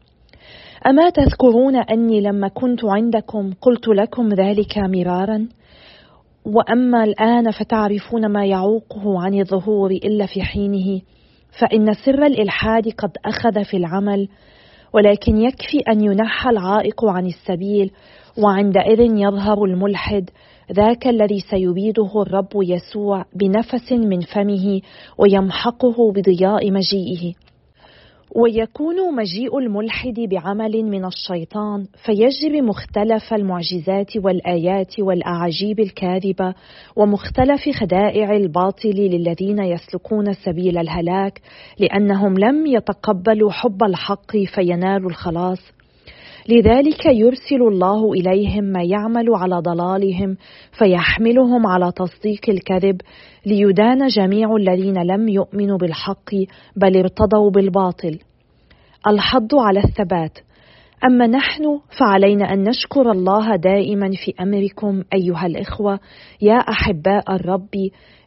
أما 0.87 1.11
تذكرون 1.11 1.77
أني 1.77 2.21
لما 2.21 2.49
كنت 2.49 2.85
عندكم 2.85 3.51
قلت 3.61 3.89
لكم 3.89 4.29
ذلك 4.29 4.79
مرارا؟ 4.79 5.49
وأما 6.47 7.05
الآن 7.05 7.51
فتعرفون 7.51 8.27
ما 8.27 8.47
يعوقه 8.47 9.21
عن 9.21 9.41
الظهور 9.41 9.91
إلا 9.91 10.27
في 10.27 10.43
حينه. 10.43 11.01
فإن 11.59 11.95
سر 11.95 12.27
الإلحاد 12.27 12.89
قد 12.89 13.11
أخذ 13.25 13.65
في 13.65 13.77
العمل 13.77 14.29
ولكن 14.93 15.37
يكفي 15.37 15.79
أن 15.89 16.01
ينحى 16.01 16.51
العائق 16.51 17.05
عن 17.05 17.27
السبيل 17.27 17.91
وعندئذ 18.39 19.01
يظهر 19.01 19.65
الملحد 19.65 20.31
ذاك 20.73 21.07
الذي 21.07 21.41
سيبيده 21.41 22.23
الرب 22.23 22.49
يسوع 22.55 23.25
بنفس 23.35 23.93
من 23.93 24.21
فمه 24.21 24.81
ويمحقه 25.19 26.13
بضياء 26.13 26.71
مجيئه. 26.71 27.35
ويكون 28.37 29.15
مجيء 29.15 29.59
الملحد 29.59 30.21
بعمل 30.21 30.83
من 30.83 31.05
الشيطان 31.05 31.87
فيجري 32.05 32.61
مختلف 32.61 33.35
المعجزات 33.35 34.17
والآيات 34.17 35.01
والأعاجيب 35.01 35.81
الكاذبة 35.81 36.55
ومختلف 36.97 37.69
خدائع 37.81 38.37
الباطل 38.37 38.95
للذين 38.97 39.59
يسلكون 39.59 40.33
سبيل 40.33 40.79
الهلاك 40.79 41.41
لأنهم 41.79 42.39
لم 42.39 42.67
يتقبلوا 42.67 43.51
حب 43.51 43.83
الحق 43.83 44.37
فينالوا 44.55 45.11
الخلاص. 45.11 45.80
لذلك 46.49 47.07
يرسل 47.07 47.63
الله 47.63 48.13
إليهم 48.13 48.65
ما 48.65 48.83
يعمل 48.83 49.27
على 49.35 49.57
ضلالهم 49.57 50.37
فيحملهم 50.79 51.67
على 51.67 51.93
تصديق 51.97 52.41
الكذب 52.49 53.01
ليدان 53.47 54.07
جميع 54.07 54.57
الذين 54.57 55.03
لم 55.03 55.29
يؤمنوا 55.29 55.79
بالحق 55.79 56.31
بل 56.77 56.97
ارتضوا 56.97 57.51
بالباطل. 57.51 58.19
الحض 59.07 59.55
على 59.55 59.81
الثبات. 59.81 60.39
أما 61.05 61.27
نحن 61.27 61.81
فعلينا 62.01 62.53
أن 62.53 62.69
نشكر 62.69 63.11
الله 63.11 63.57
دائما 63.57 64.11
في 64.25 64.35
أمركم 64.43 65.03
أيها 65.15 65.47
الإخوة 65.47 66.01
يا 66.43 66.55
أحباء 66.55 67.35
الرب 67.35 67.75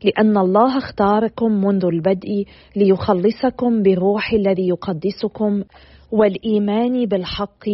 لأن 0.04 0.38
الله 0.38 0.78
اختاركم 0.78 1.52
منذ 1.52 1.86
البدء 1.86 2.46
ليخلصكم 2.76 3.84
بالروح 3.84 4.34
الذي 4.34 4.68
يقدسكم 4.68 5.64
والإيمان 6.12 7.06
بالحق 7.06 7.66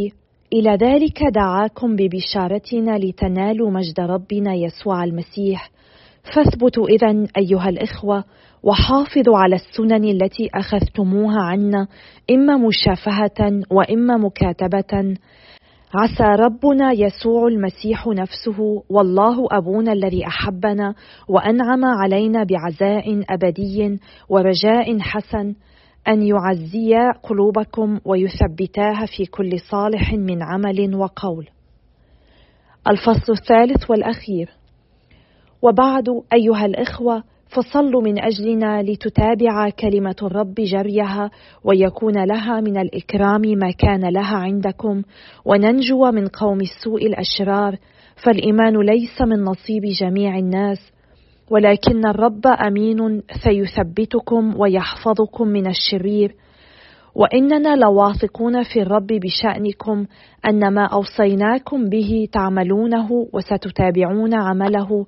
إلى 0.53 0.77
ذلك 0.81 1.23
دعاكم 1.23 1.95
ببشارتنا 1.95 2.97
لتنالوا 2.97 3.71
مجد 3.71 3.99
ربنا 3.99 4.53
يسوع 4.53 5.03
المسيح. 5.03 5.69
فاثبتوا 6.35 6.87
اذا 6.87 7.27
أيها 7.37 7.69
الإخوة 7.69 8.23
وحافظوا 8.63 9.37
على 9.37 9.55
السنن 9.55 10.03
التي 10.03 10.49
أخذتموها 10.53 11.41
عنا 11.41 11.87
إما 12.31 12.57
مشافهة 12.57 13.61
وإما 13.71 14.17
مكاتبة. 14.17 15.15
عسى 15.93 16.23
ربنا 16.23 16.91
يسوع 16.91 17.47
المسيح 17.47 18.07
نفسه 18.07 18.83
والله 18.89 19.47
أبونا 19.51 19.93
الذي 19.93 20.27
أحبنا 20.27 20.93
وأنعم 21.27 21.85
علينا 21.85 22.43
بعزاء 22.43 23.23
أبدي 23.29 23.99
ورجاء 24.29 24.99
حسن 24.99 25.53
أن 26.09 26.21
يعزيا 26.23 27.11
قلوبكم 27.23 27.99
ويثبتاها 28.05 29.05
في 29.17 29.25
كل 29.25 29.59
صالح 29.59 30.13
من 30.13 30.43
عمل 30.43 30.95
وقول. 30.95 31.47
الفصل 32.87 33.33
الثالث 33.33 33.89
والأخير. 33.91 34.49
وبعد 35.61 36.09
أيها 36.33 36.65
الإخوة 36.65 37.23
فصلوا 37.49 38.01
من 38.01 38.19
أجلنا 38.19 38.83
لتتابع 38.83 39.69
كلمة 39.69 40.15
الرب 40.23 40.53
جريها 40.53 41.31
ويكون 41.63 42.23
لها 42.23 42.61
من 42.61 42.77
الإكرام 42.77 43.41
ما 43.41 43.71
كان 43.71 44.09
لها 44.13 44.37
عندكم 44.37 45.01
وننجو 45.45 46.11
من 46.11 46.27
قوم 46.27 46.61
السوء 46.61 47.05
الأشرار 47.05 47.77
فالإيمان 48.25 48.77
ليس 48.77 49.21
من 49.21 49.43
نصيب 49.43 49.83
جميع 50.01 50.37
الناس 50.37 50.91
ولكن 51.49 52.07
الرب 52.07 52.47
أمين 52.47 53.21
فيثبتكم 53.43 54.59
ويحفظكم 54.59 55.47
من 55.47 55.67
الشرير. 55.67 56.35
وإننا 57.15 57.75
لواثقون 57.75 58.63
في 58.63 58.81
الرب 58.81 59.07
بشأنكم 59.07 60.05
أن 60.49 60.73
ما 60.73 60.85
أوصيناكم 60.85 61.89
به 61.89 62.27
تعملونه 62.31 63.27
وستتابعون 63.33 64.33
عمله. 64.33 65.05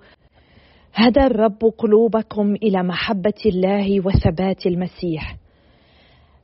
هدى 0.94 1.20
الرب 1.20 1.60
قلوبكم 1.78 2.56
إلى 2.56 2.84
محبة 2.84 3.42
الله 3.46 4.06
وثبات 4.06 4.66
المسيح. 4.66 5.36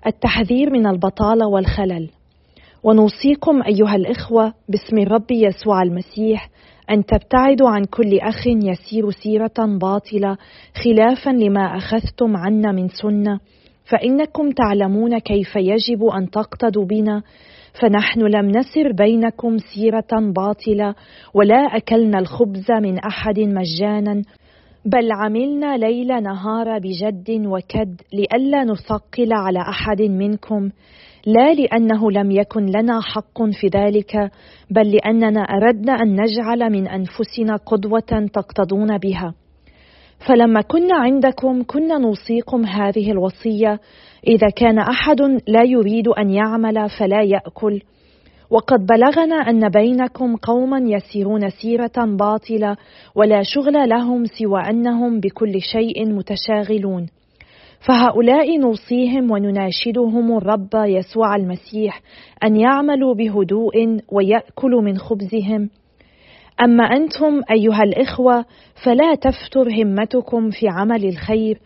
التحذير 0.08 0.70
من 0.70 0.88
البطالة 0.88 1.48
والخلل. 1.48 2.10
ونوصيكم 2.84 3.64
أيها 3.64 3.96
الإخوة 3.96 4.54
باسم 4.70 4.98
الرب 4.98 5.32
يسوع 5.32 5.82
المسيح 5.84 6.50
أن 6.90 7.06
تبتعدوا 7.06 7.70
عن 7.70 7.86
كل 7.86 8.20
أخ 8.20 8.48
يسير 8.48 9.12
سيرة 9.12 9.78
باطلة 9.82 10.38
خلافا 10.84 11.30
لما 11.30 11.78
أخذتم 11.78 12.38
عنا 12.38 12.72
من 12.72 12.88
سنة. 12.88 13.40
فإنكم 13.86 14.52
تعلمون 14.52 15.20
كيف 15.20 15.56
يجب 15.56 16.06
أن 16.06 16.30
تقتدوا 16.30 16.86
بنا. 16.86 17.22
فنحن 17.82 18.20
لم 18.20 18.46
نسر 18.46 18.92
بينكم 18.92 19.58
سيرة 19.58 20.32
باطلة 20.36 20.96
ولا 21.34 21.78
أكلنا 21.78 22.20
الخبز 22.20 22.72
من 22.72 23.00
أحد 23.00 23.40
مجانا. 23.40 24.22
بل 24.86 25.12
عملنا 25.12 25.78
ليل 25.78 26.24
نهار 26.24 26.80
بجد 26.80 27.46
وكد 27.46 28.02
لئلا 28.14 28.64
نثقل 28.64 29.34
على 29.34 29.60
أحد 29.60 30.02
منكم. 30.02 30.70
لا 31.28 31.54
لأنه 31.54 32.12
لم 32.12 32.32
يكن 32.32 32.66
لنا 32.66 33.02
حق 33.02 33.44
في 33.44 33.68
ذلك 33.68 34.32
بل 34.72 34.92
لأننا 34.92 35.42
أردنا 35.42 35.94
أن 35.94 36.22
نجعل 36.22 36.72
من 36.72 36.88
أنفسنا 36.88 37.56
قدوة 37.56 38.30
تقتضون 38.34 38.98
بها. 38.98 39.34
فلما 40.28 40.62
كنا 40.62 40.96
عندكم 40.96 41.64
كنا 41.64 41.98
نوصيكم 41.98 42.66
هذه 42.66 43.12
الوصية 43.12 43.80
إذا 44.28 44.48
كان 44.56 44.80
أحد 44.80 45.22
لا 45.48 45.64
يريد 45.64 46.08
أن 46.08 46.30
يعمل 46.30 46.90
فلا 47.00 47.22
يأكل. 47.24 47.82
وقد 48.50 48.86
بلغنا 48.86 49.36
أن 49.36 49.70
بينكم 49.70 50.36
قوما 50.36 50.80
يسيرون 50.86 51.50
سيرة 51.50 52.16
باطلة 52.20 52.78
ولا 53.16 53.42
شغل 53.44 53.90
لهم 53.90 54.26
سوى 54.26 54.62
أنهم 54.70 55.20
بكل 55.20 55.62
شيء 55.62 56.14
متشاغلون. 56.14 57.08
فهؤلاء 57.80 58.60
نوصيهم 58.60 59.32
ونناشدهم 59.32 60.38
الرب 60.38 60.70
يسوع 60.76 61.36
المسيح 61.36 62.02
أن 62.44 62.56
يعملوا 62.56 63.14
بهدوء 63.14 63.98
ويأكلوا 64.12 64.82
من 64.82 64.98
خبزهم. 64.98 65.70
أما 66.62 66.84
أنتم 66.84 67.42
أيها 67.52 67.84
الإخوة 67.84 68.46
فلا 68.84 69.16
تفتر 69.16 69.68
همتكم 69.82 70.50
في 70.50 70.68
عمل 70.68 71.06
الخير 71.06 71.60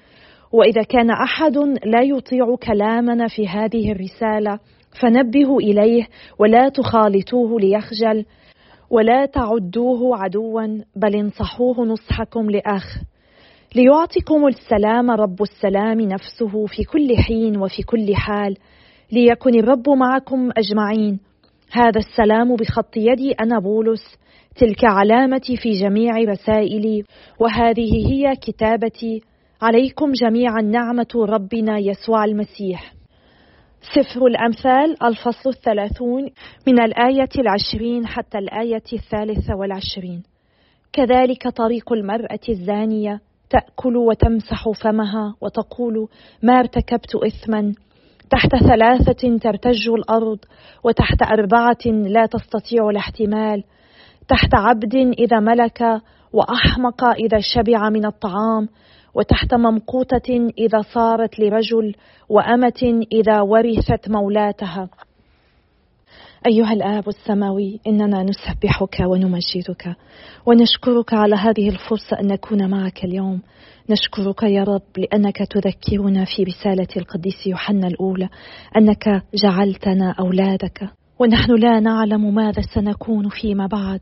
وإذا 0.52 0.84
كان 0.84 1.10
أحد 1.10 1.58
لا 1.86 2.02
يطيع 2.02 2.56
كلامنا 2.56 3.28
في 3.28 3.48
هذه 3.48 3.92
الرسالة 3.92 4.60
فنبهوا 5.02 5.62
إليه 5.62 6.08
ولا 6.40 6.70
تخالطوه 6.70 7.60
ليخجل 7.60 8.26
ولا 8.90 9.26
تعدوه 9.26 10.18
عدوا 10.18 10.62
بل 10.96 11.16
انصحوه 11.16 11.86
نصحكم 11.86 12.50
لأخ. 12.50 12.98
ليعطيكم 13.76 14.48
السلام 14.48 15.12
رب 15.12 15.42
السلام 15.42 16.02
نفسه 16.02 16.66
في 16.66 16.84
كل 16.84 17.18
حين 17.18 17.58
وفي 17.58 17.84
كل 17.84 18.16
حال 18.16 18.56
ليكن 19.12 19.60
الرب 19.60 19.90
معكم 19.90 20.50
أجمعين. 20.58 21.20
هذا 21.72 22.00
السلام 22.00 22.56
بخط 22.56 22.98
يدي 22.98 23.32
أنا 23.32 23.60
بولس 23.60 24.18
تلك 24.56 24.84
علامتي 24.84 25.58
في 25.58 25.72
جميع 25.72 26.18
رسائلي 26.18 27.04
وهذه 27.40 28.08
هي 28.08 28.36
كتابتي. 28.36 29.22
عليكم 29.62 30.12
جميعا 30.12 30.62
نعمه 30.62 31.26
ربنا 31.30 31.78
يسوع 31.78 32.26
المسيح. 32.26 32.94
سفر 33.96 34.26
الأمثال 34.26 35.04
الفصل 35.04 35.50
الثلاثون 35.50 36.30
من 36.68 36.82
الآية 36.82 37.30
العشرين 37.40 38.08
حتى 38.08 38.38
الآية 38.38 38.84
الثالثة 38.94 39.56
والعشرين. 39.56 40.24
كذلك 40.94 41.48
طريق 41.48 41.94
المرأة 41.94 42.40
الزانية 42.50 43.31
تأكل 43.52 43.98
وتمسح 43.98 44.70
فمها 44.70 45.36
وتقول 45.42 46.08
ما 46.44 46.60
ارتكبت 46.60 47.16
إثما. 47.16 47.74
تحت 48.30 48.56
ثلاثة 48.56 49.38
ترتج 49.38 49.90
الأرض 49.90 50.40
وتحت 50.84 51.22
أربعة 51.22 51.86
لا 51.86 52.26
تستطيع 52.26 52.90
الاحتمال. 52.90 53.64
تحت 54.28 54.54
عبد 54.54 54.96
إذا 54.96 55.40
ملك 55.40 56.02
وأحمق 56.34 57.04
إذا 57.04 57.40
شبع 57.40 57.90
من 57.90 58.06
الطعام. 58.06 58.68
وتحت 59.16 59.54
ممقوتة 59.54 60.50
إذا 60.58 60.82
صارت 60.94 61.40
لرجل 61.40 61.96
وأمة 62.30 63.04
إذا 63.12 63.42
ورثت 63.42 64.10
مولاتها. 64.10 64.90
أيها 66.48 66.74
الآب 66.74 67.10
السماوي 67.10 67.80
إننا 67.88 68.24
نسبحك 68.24 69.00
ونمجدك 69.00 69.96
ونشكرك 70.46 71.14
على 71.14 71.36
هذه 71.36 71.70
الفرصة 71.70 72.20
أن 72.20 72.28
نكون 72.28 72.70
معك 72.70 73.04
اليوم. 73.04 73.42
نشكرك 73.90 74.44
يا 74.44 74.64
رب 74.64 74.82
لأنك 74.98 75.38
تذكرنا 75.38 76.26
في 76.26 76.44
رسالة 76.44 76.88
القديس 76.98 77.48
يوحنا 77.48 77.88
الأولى 77.88 78.30
أنك 78.78 79.24
جعلتنا 79.44 80.16
أولادك. 80.20 80.90
ونحن 81.20 81.52
لا 81.52 81.80
نعلم 81.80 82.36
ماذا 82.36 82.62
سنكون 82.76 83.30
فيما 83.30 83.68
بعد. 83.68 84.00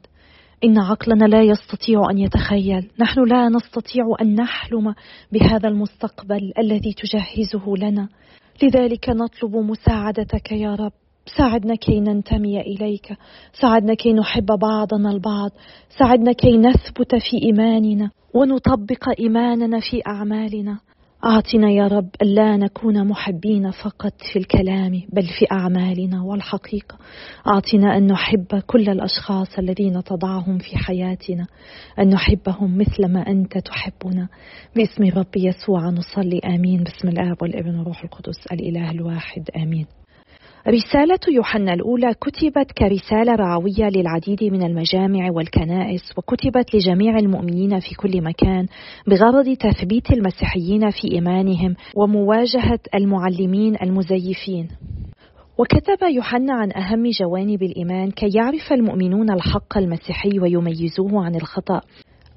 إن 0.63 0.77
عقلنا 0.77 1.25
لا 1.25 1.41
يستطيع 1.41 2.09
أن 2.11 2.17
يتخيل، 2.17 2.91
نحن 2.99 3.23
لا 3.23 3.49
نستطيع 3.49 4.03
أن 4.21 4.35
نحلم 4.35 4.95
بهذا 5.31 5.69
المستقبل 5.69 6.53
الذي 6.59 6.93
تجهزه 6.93 7.73
لنا، 7.77 8.09
لذلك 8.63 9.09
نطلب 9.09 9.55
مساعدتك 9.55 10.51
يا 10.51 10.75
رب، 10.75 10.91
ساعدنا 11.37 11.75
كي 11.75 11.99
ننتمي 11.99 12.61
إليك. 12.61 13.17
ساعدنا 13.61 13.93
كي 13.93 14.13
نحب 14.13 14.45
بعضنا 14.45 15.11
البعض. 15.11 15.51
ساعدنا 15.99 16.31
كي 16.31 16.57
نثبت 16.57 17.15
في 17.15 17.45
إيماننا 17.45 18.11
ونطبق 18.33 19.09
إيماننا 19.19 19.79
في 19.79 20.01
أعمالنا. 20.07 20.79
أعطنا 21.25 21.71
يا 21.71 21.87
رب 21.87 22.09
الا 22.21 22.57
نكون 22.57 23.07
محبين 23.07 23.71
فقط 23.71 24.13
في 24.33 24.39
الكلام 24.39 25.01
بل 25.13 25.23
في 25.23 25.45
أعمالنا 25.51 26.23
والحقيقة. 26.23 26.97
أعطنا 27.47 27.97
أن 27.97 28.07
نحب 28.07 28.45
كل 28.67 28.89
الأشخاص 28.89 29.59
الذين 29.59 30.03
تضعهم 30.03 30.57
في 30.57 30.77
حياتنا 30.77 31.47
أن 31.99 32.09
نحبهم 32.09 32.77
مثل 32.77 33.13
ما 33.13 33.27
أنت 33.27 33.57
تحبنا. 33.57 34.27
باسم 34.75 35.19
رب 35.19 35.37
يسوع 35.37 35.89
نصلي 35.89 36.39
آمين. 36.45 36.83
باسم 36.83 37.07
الآب 37.07 37.37
والابن 37.41 37.75
والروح 37.75 38.03
القدس 38.03 38.47
الإله 38.51 38.91
الواحد 38.91 39.49
آمين. 39.55 39.85
رسالة 40.67 41.19
يوحنا 41.31 41.73
الأولى 41.73 42.13
كتبت 42.13 42.71
كرسالة 42.71 43.35
رعوية 43.35 43.89
للعديد 43.95 44.43
من 44.43 44.63
المجامع 44.63 45.31
والكنائس 45.31 46.01
وكتبت 46.17 46.75
لجميع 46.75 47.19
المؤمنين 47.19 47.79
في 47.79 47.95
كل 47.95 48.21
مكان 48.21 48.65
بغرض 49.07 49.55
تثبيت 49.55 50.11
المسيحيين 50.11 50.89
في 50.89 51.11
إيمانهم 51.11 51.75
ومواجهة 51.95 52.79
المعلمين 52.95 53.75
المزيفين. 53.81 54.67
وكتب 55.57 56.07
يوحنا 56.09 56.53
عن 56.53 56.71
أهم 56.71 57.03
جوانب 57.19 57.63
الإيمان 57.63 58.11
كي 58.11 58.29
يعرف 58.35 58.73
المؤمنون 58.73 59.31
الحق 59.31 59.77
المسيحي 59.77 60.39
ويميزوه 60.39 61.25
عن 61.25 61.35
الخطأ 61.35 61.81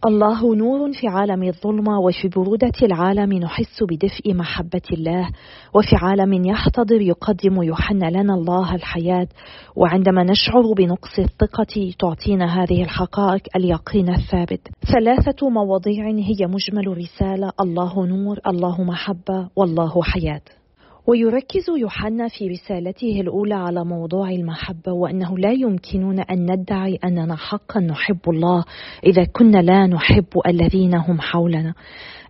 الله 0.07 0.55
نور 0.55 0.93
في 0.93 1.09
عالم 1.09 1.43
الظلمة 1.43 1.99
وفي 2.01 2.29
برودة 2.29 2.73
العالم 2.83 3.33
نحس 3.33 3.83
بدفء 3.83 4.35
محبة 4.35 4.83
الله 4.93 5.29
وفي 5.75 5.97
عالم 6.03 6.45
يحتضر 6.45 7.01
يقدم 7.01 7.63
يوحنا 7.63 8.11
لنا 8.11 8.35
الله 8.35 8.75
الحياة. 8.75 9.29
وعندما 9.77 10.23
نشعر 10.23 10.73
بنقص 10.77 11.19
الثقة 11.19 11.93
تعطينا 11.99 12.63
هذه 12.63 12.83
الحقائق 12.83 13.43
اليقين 13.57 14.09
الثابت. 14.09 14.69
ثلاثة 14.93 15.49
مواضيع 15.49 16.07
هي 16.07 16.47
مجمل 16.47 16.99
رسالة 16.99 17.53
الله 17.61 18.07
نور 18.07 18.39
الله 18.47 18.83
محبة 18.83 19.49
والله 19.57 20.03
حياة. 20.03 20.62
ويركز 21.07 21.71
يوحنا 21.79 22.29
في 22.29 22.49
رسالته 22.49 23.21
الأولى 23.21 23.55
على 23.55 23.85
موضوع 23.85 24.31
المحبة 24.31 24.93
وأنه 24.93 25.39
لا 25.39 25.53
يمكننا 25.53 26.23
أن 26.23 26.53
ندعي 26.53 26.99
أننا 27.05 27.37
حقا 27.37 27.81
نحب 27.81 28.19
الله 28.29 28.65
إذا 29.07 29.25
كنا 29.25 29.59
لا 29.59 29.87
نحب 29.87 30.27
الذين 30.47 30.95
هم 30.95 31.21
حولنا. 31.21 31.75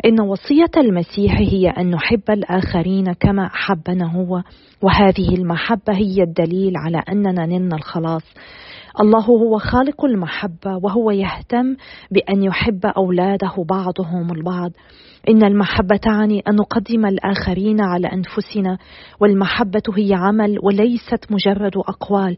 إن 0.05 0.21
وصية 0.21 0.71
المسيح 0.77 1.39
هي 1.39 1.69
أن 1.69 1.91
نحب 1.91 2.31
الآخرين 2.31 3.13
كما 3.13 3.47
أحبنا 3.47 4.13
هو 4.13 4.43
وهذه 4.83 5.35
المحبة 5.35 5.95
هي 5.95 6.23
الدليل 6.23 6.73
على 6.77 7.03
أننا 7.09 7.47
نلنا 7.47 7.77
الخلاص. 7.77 8.25
الله 9.01 9.25
هو 9.25 9.59
خالق 9.59 10.05
المحبة 10.05 10.77
وهو 10.83 11.11
يهتم 11.11 11.77
بأن 12.11 12.43
يحب 12.43 12.87
أولاده 12.87 13.65
بعضهم 13.69 14.33
البعض. 14.33 14.71
إن 15.29 15.45
المحبة 15.45 15.97
تعني 15.97 16.43
أن 16.49 16.57
نقدم 16.57 17.07
الآخرين 17.07 17.81
على 17.81 18.09
أنفسنا 18.13 18.79
والمحبة 19.21 19.83
هي 19.97 20.15
عمل 20.15 20.59
وليست 20.63 21.27
مجرد 21.31 21.77
أقوال. 21.77 22.37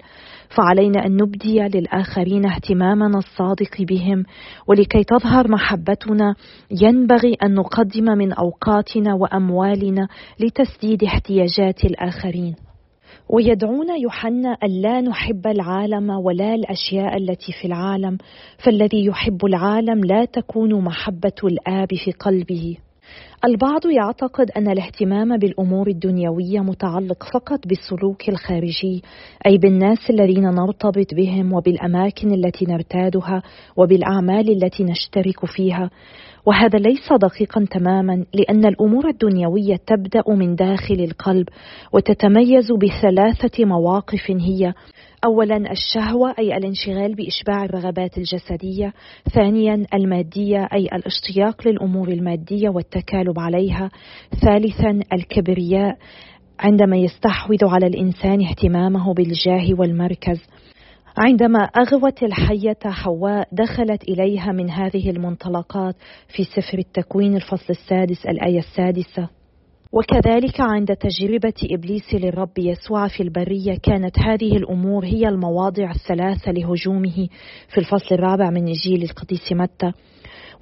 فعلينا 0.57 1.07
أن 1.07 1.17
نبدي 1.17 1.61
للآخرين 1.61 2.47
اهتمامنا 2.47 3.19
الصادق 3.19 3.83
بهم. 3.83 4.25
ولكي 4.67 5.05
تظهر 5.05 5.51
محبتنا 5.51 6.35
ينبغي 6.83 7.37
أن 7.43 7.55
نقدم 7.55 8.05
من 8.05 8.33
أوقاتنا 8.33 9.14
وأموالنا 9.14 10.09
لتسديد 10.40 11.05
احتياجات 11.05 11.85
الآخرين. 11.85 12.55
ويدعون 13.29 14.01
يوحنا 14.01 14.57
ألا 14.63 15.01
نحب 15.01 15.47
العالم 15.47 16.11
ولا 16.11 16.55
الأشياء 16.55 17.17
التي 17.17 17.53
في 17.53 17.67
العالم 17.67 18.19
فالذي 18.65 19.05
يحب 19.05 19.45
العالم 19.45 20.05
لا 20.05 20.25
تكون 20.25 20.85
محبة 20.85 21.33
الآب 21.45 21.89
في 22.05 22.13
قلبه. 22.13 22.77
البعض 23.45 23.87
يعتقد 23.87 24.51
أن 24.51 24.71
الاهتمام 24.71 25.37
بالأمور 25.37 25.89
الدنيوية 25.89 26.61
متعلق 26.61 27.25
فقط 27.35 27.69
بالسلوك 27.69 28.29
الخارجي 28.29 29.03
أي 29.47 29.59
بالناس 29.59 30.11
الذين 30.11 30.45
نرتبط 30.45 31.15
بهم 31.15 31.53
وبالأماكن 31.53 32.35
التي 32.35 32.65
نرتادها 32.65 33.43
وبالأعمال 33.77 34.65
التي 34.65 34.85
نشترك 34.85 35.47
فيها. 35.47 35.91
وهذا 36.46 36.78
ليس 36.78 37.12
دقيقا 37.22 37.66
تماما 37.70 38.24
لأن 38.35 38.66
الأمور 38.66 39.09
الدنيوية 39.09 39.76
تبدأ 39.87 40.22
من 40.28 40.54
داخل 40.54 40.94
القلب 40.94 41.48
وتتميز 41.92 42.72
بثلاثة 42.72 43.64
مواقف 43.64 44.30
هي. 44.30 44.74
اولا 45.24 45.57
الشهوة 45.57 46.35
أي 46.38 46.57
الانشغال 46.57 47.14
بإشباع 47.14 47.64
الرغبات 47.64 48.18
الجسدية. 48.18 48.92
ثانيا 49.35 49.87
المادية 49.94 50.68
أي 50.72 50.87
الاشتياق 50.87 51.68
للأمور 51.68 52.09
المادية 52.09 52.68
والتكالب 52.68 53.38
عليها. 53.38 53.90
ثالثا 54.40 55.00
الكبرياء 55.12 55.96
عندما 56.61 56.96
يستحوذ 56.96 57.64
على 57.64 57.87
الإنسان 57.87 58.44
اهتمامه 58.44 59.14
بالجاه 59.14 59.74
والمركز. 59.78 60.40
عندما 61.16 61.59
أغوت 61.59 62.22
الحية 62.22 62.79
حواء 62.85 63.48
دخلت 63.53 64.03
إليها 64.03 64.53
من 64.53 64.70
هذه 64.70 65.11
المنطلقات 65.11 65.94
في 66.29 66.44
سفر 66.44 66.79
التكوين 66.79 67.37
الفصل 67.37 67.66
السادس 67.70 68.27
الآية 68.27 68.59
السادسة. 68.59 69.29
وكذلك 69.92 70.61
عند 70.61 70.96
تجربة 70.96 71.55
إبليس 71.72 72.14
للرب 72.14 72.59
يسوع 72.59 73.09
في 73.09 73.22
البرية 73.22 73.79
كانت 73.83 74.18
هذه 74.18 74.57
الأمور 74.57 75.05
هي 75.05 75.29
المواضع 75.29 75.90
الثلاثة 75.90 76.53
لهجومه 76.53 77.29
في 77.68 77.79
الفصل 77.79 78.14
الرابع 78.14 78.50
من 78.50 78.66
إنجيل 78.66 79.03
القديس 79.03 79.53
متى. 79.53 79.92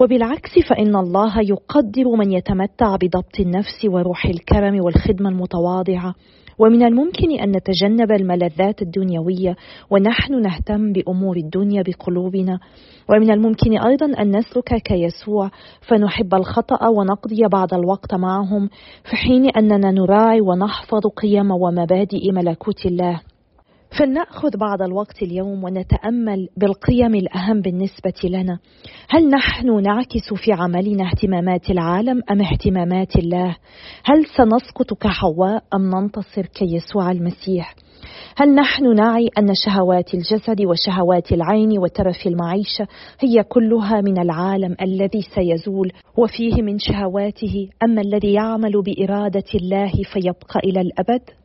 وبالعكس 0.02 0.58
فإن 0.68 0.96
الله 0.96 1.40
يقدر 1.40 2.16
من 2.18 2.32
يتمتع 2.32 2.96
بضبط 2.96 3.40
النفس 3.40 3.84
وروح 3.84 4.24
الكرم 4.24 4.84
والخدمة 4.84 5.28
المتواضعة. 5.28 6.14
ومن 6.58 6.82
الممكن 6.82 7.30
أن 7.40 7.50
نتجنب 7.50 8.12
الملذات 8.12 8.82
الدنيوية 8.82 9.56
ونحن 9.90 10.42
نهتم 10.42 10.92
بأمور 10.92 11.36
الدنيا 11.36 11.82
بقلوبنا. 11.82 12.58
ومن 13.10 13.30
الممكن 13.30 13.78
أيضا 13.78 14.06
أن 14.06 14.36
نسلك 14.36 14.74
كيسوع 14.84 15.50
فنحب 15.80 16.34
الخطأ 16.34 16.88
ونقضي 16.88 17.48
بعض 17.52 17.74
الوقت 17.74 18.14
معهم 18.14 18.68
في 19.10 19.16
حين 19.16 19.50
أننا 19.50 19.90
نراعي 19.90 20.40
ونحفظ 20.40 21.06
قيم 21.06 21.50
ومبادئ 21.50 22.32
ملكوت 22.32 22.86
الله. 22.86 23.20
فلنأخذ 23.98 24.56
بعض 24.56 24.82
الوقت 24.82 25.22
اليوم 25.22 25.64
ونتأمل 25.64 26.48
بالقيم 26.56 27.14
الأهم 27.14 27.60
بالنسبة 27.60 28.14
لنا. 28.24 28.58
هل 29.08 29.28
نحن 29.28 29.82
نعكس 29.82 30.34
في 30.44 30.52
عملنا 30.52 31.04
اهتمامات 31.06 31.70
العالم 31.70 32.22
أم 32.30 32.40
اهتمامات 32.40 33.16
الله؟ 33.16 33.56
هل 34.04 34.26
سنسقط 34.36 34.94
كحواء 34.94 35.62
أم 35.74 35.90
ننتصر 35.96 36.46
كيسوع 36.46 37.10
المسيح؟ 37.10 37.74
هل 38.36 38.54
نحن 38.54 38.94
نعي 38.94 39.28
أن 39.38 39.54
شهوات 39.54 40.14
الجسد 40.14 40.66
وشهوات 40.66 41.32
العين 41.32 41.78
وترف 41.78 42.26
المعيشة 42.26 42.86
هي 43.20 43.42
كلها 43.42 44.00
من 44.00 44.18
العالم 44.18 44.76
الذي 44.82 45.22
سيزول 45.34 45.92
وفيه 46.16 46.62
من 46.62 46.78
شهواته 46.78 47.68
أما 47.82 48.00
الذي 48.00 48.32
يعمل 48.32 48.82
بإرادة 48.82 49.44
الله 49.54 49.92
فيبقى 50.12 50.60
إلى 50.64 50.80
الأبد؟ 50.80 51.41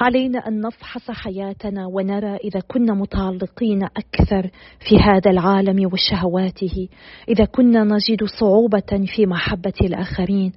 علينا 0.00 0.38
أن 0.38 0.60
نفحص 0.60 1.10
حياتنا 1.10 1.86
ونرى 1.86 2.36
إذا 2.36 2.60
كنا 2.68 2.94
متعلقين 2.94 3.82
أكثر 3.82 4.50
في 4.88 4.96
هذا 4.96 5.30
العالم 5.30 5.90
وشهواته 5.92 6.88
إذا 7.28 7.44
كنا 7.44 7.84
نجد 7.84 8.24
صعوبة 8.24 9.06
في 9.16 9.26
محبة 9.26 9.74
الآخرين. 9.80 10.52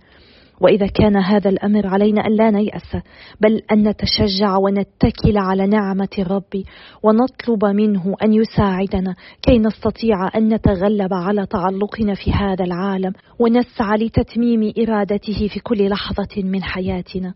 وإذا 0.61 0.87
كان 0.87 1.17
هذا 1.17 1.49
الأمر 1.49 1.87
علينا 1.87 2.27
أن 2.27 2.35
لا 2.35 2.51
نيأس 2.51 2.97
بل 3.41 3.61
أن 3.71 3.87
نتشجع 3.87 4.57
ونتكل 4.57 5.37
على 5.37 5.67
نعمة 5.67 6.09
الرب 6.19 6.63
ونطلب 7.03 7.65
منه 7.65 8.15
أن 8.23 8.33
يساعدنا 8.33 9.15
كي 9.41 9.59
نستطيع 9.59 10.29
أن 10.35 10.53
نتغلب 10.53 11.13
على 11.13 11.45
تعلقنا 11.45 12.13
في 12.13 12.31
هذا 12.31 12.65
العالم 12.65 13.13
ونسعى 13.39 13.97
لتتميم 13.97 14.73
إرادته 14.79 15.47
في 15.53 15.59
كل 15.59 15.89
لحظة 15.89 16.43
من 16.43 16.63
حياتنا. 16.63 17.33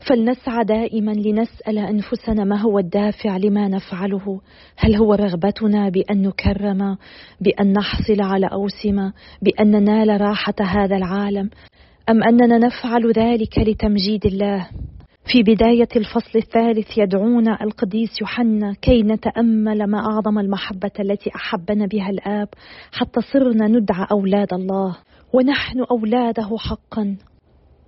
فلنسعى 0.00 0.64
دائما 0.64 1.10
لنسأل 1.10 1.78
أنفسنا 1.78 2.44
ما 2.44 2.60
هو 2.60 2.78
الدافع 2.78 3.36
لما 3.36 3.68
نفعله. 3.68 4.40
هل 4.76 4.96
هو 4.96 5.14
رغبتنا 5.14 5.88
بأن 5.88 6.22
نكرم 6.22 6.96
بأن 7.40 7.72
نحصل 7.72 8.20
على 8.20 8.46
أوسمة 8.46 9.12
بأن 9.42 9.70
ننال 9.70 10.20
راحة 10.20 10.54
هذا 10.60 10.96
العالم 10.96 11.50
أم 12.10 12.22
أننا 12.22 12.58
نفعل 12.58 13.12
ذلك 13.12 13.58
لتمجيد 13.58 14.26
الله؟ 14.26 14.68
في 15.32 15.42
بداية 15.42 15.88
الفصل 15.96 16.38
الثالث 16.38 16.98
يدعونا 16.98 17.58
القديس 17.62 18.20
يوحنا 18.20 18.74
كي 18.82 19.02
نتأمل 19.02 19.86
ما 19.86 19.98
أعظم 19.98 20.38
المحبة 20.38 20.90
التي 21.00 21.30
أحبنا 21.34 21.86
بها 21.86 22.10
الآب 22.10 22.48
حتى 22.92 23.20
صرنا 23.32 23.68
ندعى 23.68 24.06
أولاد 24.12 24.54
الله. 24.54 24.96
ونحن 25.32 25.84
أولاده 25.90 26.56
حقا. 26.58 27.16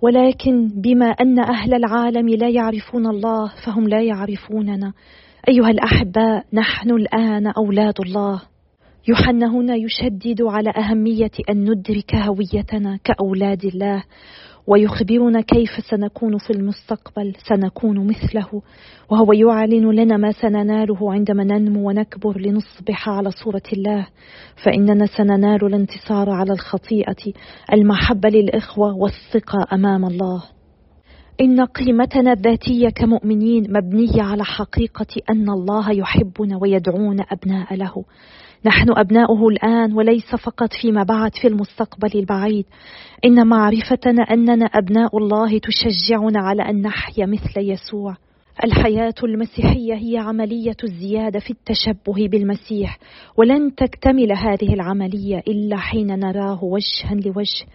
ولكن 0.01 0.67
بما 0.67 1.05
أن 1.05 1.39
أهل 1.39 1.73
العالم 1.73 2.29
لا 2.29 2.49
يعرفون 2.49 3.07
الله 3.07 3.51
فهم 3.65 3.87
لا 3.87 4.01
يعرفوننا. 4.01 4.93
أيها 5.49 5.69
الأحباء 5.69 6.45
نحن 6.53 6.91
الآن 6.91 7.47
أولاد 7.47 7.93
الله. 8.05 8.41
يوحنا 9.07 9.47
هنا 9.47 9.75
يشدد 9.75 10.41
على 10.41 10.69
أهمية 10.77 11.31
أن 11.49 11.71
ندرك 11.71 12.15
هويتنا 12.15 12.99
كأولاد 13.03 13.65
الله. 13.65 14.03
ويخبرنا 14.69 15.41
كيف 15.41 15.69
سنكون 15.89 16.37
في 16.37 16.49
المستقبل 16.49 17.33
سنكون 17.49 18.07
مثله. 18.07 18.61
وهو 19.09 19.33
يعلن 19.33 19.91
لنا 19.91 20.17
ما 20.17 20.31
سنناله 20.31 21.13
عندما 21.13 21.43
ننمو 21.43 21.89
ونكبر 21.89 22.39
لنصبح 22.39 23.09
على 23.09 23.31
صورة 23.31 23.63
الله. 23.73 24.07
فإننا 24.65 25.05
سننال 25.05 25.65
الانتصار 25.65 26.29
على 26.29 26.53
الخطيئة 26.53 27.33
المحبة 27.73 28.29
للإخوة 28.29 28.95
والثقة 28.95 29.67
أمام 29.73 30.05
الله. 30.05 30.43
إن 31.41 31.61
قيمتنا 31.61 32.31
الذاتية 32.31 32.89
كمؤمنين 32.89 33.63
مبنية 33.69 34.21
على 34.21 34.43
حقيقة 34.43 35.21
أن 35.29 35.49
الله 35.49 35.91
يحبنا 35.91 36.57
ويدعونا 36.61 37.23
أبناء 37.23 37.75
له. 37.75 38.03
نحن 38.65 38.97
أبناؤه 38.97 39.47
الآن 39.47 39.93
وليس 39.93 40.35
فقط 40.35 40.69
فيما 40.81 41.03
بعد 41.03 41.31
في 41.41 41.47
المستقبل 41.47 42.19
البعيد. 42.19 42.65
إن 43.25 43.47
معرفتنا 43.47 44.23
أننا 44.23 44.65
أبناء 44.65 45.17
الله 45.17 45.59
تشجعنا 45.59 46.39
على 46.39 46.69
أن 46.69 46.81
نحيا 46.81 47.25
مثل 47.25 47.57
يسوع. 47.57 48.15
الحياة 48.63 49.13
المسيحية 49.23 49.93
هي 49.93 50.17
عملية 50.17 50.75
الزيادة 50.83 51.39
في 51.39 51.49
التشبه 51.49 52.27
بالمسيح 52.27 52.99
ولن 53.37 53.75
تكتمل 53.75 54.31
هذه 54.31 54.73
العملية 54.73 55.43
إلا 55.47 55.77
حين 55.77 56.19
نراه 56.19 56.63
وجها 56.63 57.15
لوجه. 57.15 57.65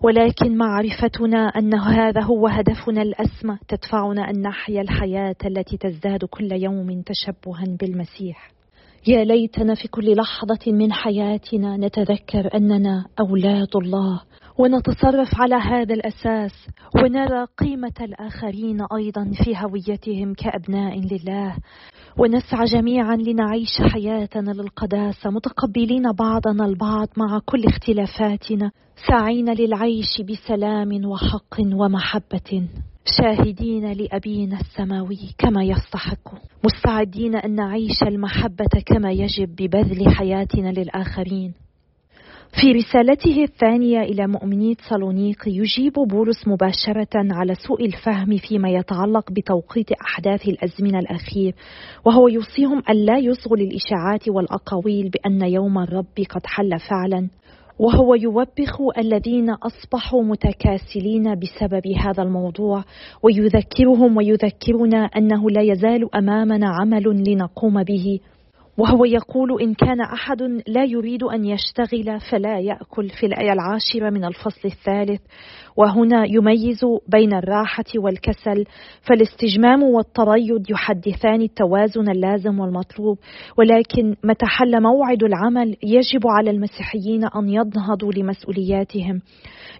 ولكن 0.00 0.56
معرفتنا 0.56 1.38
أن 1.38 1.74
هذا 1.74 2.22
هو 2.22 2.46
هدفنا 2.46 3.02
الأسمى 3.02 3.58
تدفعنا 3.68 4.30
أن 4.30 4.42
نحيا 4.42 4.80
الحياة 4.80 5.36
التي 5.46 5.76
تزداد 5.76 6.24
كل 6.24 6.52
يوم 6.52 7.02
تشبها 7.02 7.64
بالمسيح. 7.80 8.61
يا 9.06 9.24
ليتنا 9.24 9.74
في 9.74 9.88
كل 9.88 10.14
لحظة 10.16 10.72
من 10.72 10.92
حياتنا 10.92 11.76
نتذكر 11.76 12.54
أننا 12.54 13.04
أولاد 13.20 13.76
الله 13.76 14.22
ونتصرف 14.58 15.28
على 15.34 15.54
هذا 15.54 15.94
الأساس 15.94 16.52
ونرى 16.96 17.46
قيمة 17.58 17.92
الآخرين 18.00 18.78
أيضا 18.96 19.30
في 19.44 19.56
هويتهم 19.56 20.34
كأبناء 20.34 20.98
لله 20.98 21.56
ونسعى 22.18 22.64
جميعا 22.64 23.16
لنعيش 23.16 23.82
حياتنا 23.92 24.50
للقداسة 24.50 25.30
متقبلين 25.30 26.12
بعضنا 26.12 26.64
البعض 26.64 27.08
مع 27.16 27.40
كل 27.46 27.64
اختلافاتنا 27.64 28.70
ساعين 29.08 29.54
للعيش 29.54 30.22
بسلام 30.28 31.06
وحق 31.06 31.60
ومحبة. 31.60 32.68
شاهدين 33.04 33.92
لأبينا 33.92 34.60
السماوي 34.60 35.18
كما 35.38 35.64
يستحق 35.64 36.34
مستعدين 36.64 37.36
أن 37.36 37.54
نعيش 37.54 38.02
المحبة 38.02 38.82
كما 38.86 39.12
يجب 39.12 39.56
ببذل 39.56 40.14
حياتنا 40.14 40.68
للآخرين. 40.68 41.52
في 42.60 42.72
رسالته 42.72 43.42
الثانية 43.42 44.00
إلى 44.00 44.26
مؤمني 44.26 44.76
صالونيق 44.88 45.38
يجيب 45.46 45.92
بولس 45.92 46.48
مباشرة 46.48 47.08
على 47.14 47.54
سوء 47.54 47.84
الفهم 47.84 48.36
فيما 48.36 48.68
يتعلق 48.68 49.32
بتوقيت 49.32 49.92
أحداث 49.92 50.48
الأزمنة 50.48 50.98
الأخير 50.98 51.54
وهو 52.04 52.28
يوصيهم 52.28 52.82
ألا 52.90 53.18
يصغوا 53.18 53.56
للإشاعات 53.56 54.28
والأقاويل 54.28 55.10
بأن 55.10 55.42
يوم 55.42 55.78
الرب 55.78 56.26
قد 56.30 56.46
حل 56.46 56.78
فعلا. 56.90 57.28
وهو 57.82 58.14
يوبخ 58.14 58.80
الذين 58.98 59.50
أصبحوا 59.50 60.22
متكاسلين 60.22 61.34
بسبب 61.34 61.86
هذا 61.86 62.22
الموضوع 62.22 62.84
ويذكرهم 63.22 64.16
ويذكرنا 64.16 65.04
أنه 65.04 65.50
لا 65.50 65.62
يزال 65.62 66.14
أمامنا 66.14 66.66
عمل 66.80 67.24
لنقوم 67.28 67.82
به. 67.82 68.20
وهو 68.78 69.04
يقول 69.04 69.62
إن 69.62 69.74
كان 69.74 70.00
أحد 70.00 70.42
لا 70.66 70.84
يريد 70.84 71.22
أن 71.22 71.44
يشتغل 71.44 72.20
فلا 72.30 72.58
يأكل 72.58 73.08
في 73.08 73.26
الآية 73.26 73.52
العاشرة 73.52 74.10
من 74.10 74.24
الفصل 74.24 74.68
الثالث. 74.68 75.20
وهنا 75.76 76.24
يميز 76.28 76.80
بين 77.08 77.34
الراحة 77.34 77.84
والكسل 77.96 78.64
فالاستجمام 79.02 79.82
والتريض 79.82 80.70
يحدثان 80.70 81.42
التوازن 81.42 82.10
اللازم 82.10 82.60
والمطلوب. 82.60 83.18
ولكن 83.58 84.16
متى 84.24 84.46
حل 84.46 84.82
موعد 84.82 85.22
العمل 85.22 85.76
يجب 85.82 86.20
على 86.26 86.50
المسيحيين 86.50 87.24
أن 87.24 87.48
ينهضوا 87.48 88.12
لمسؤولياتهم. 88.12 89.20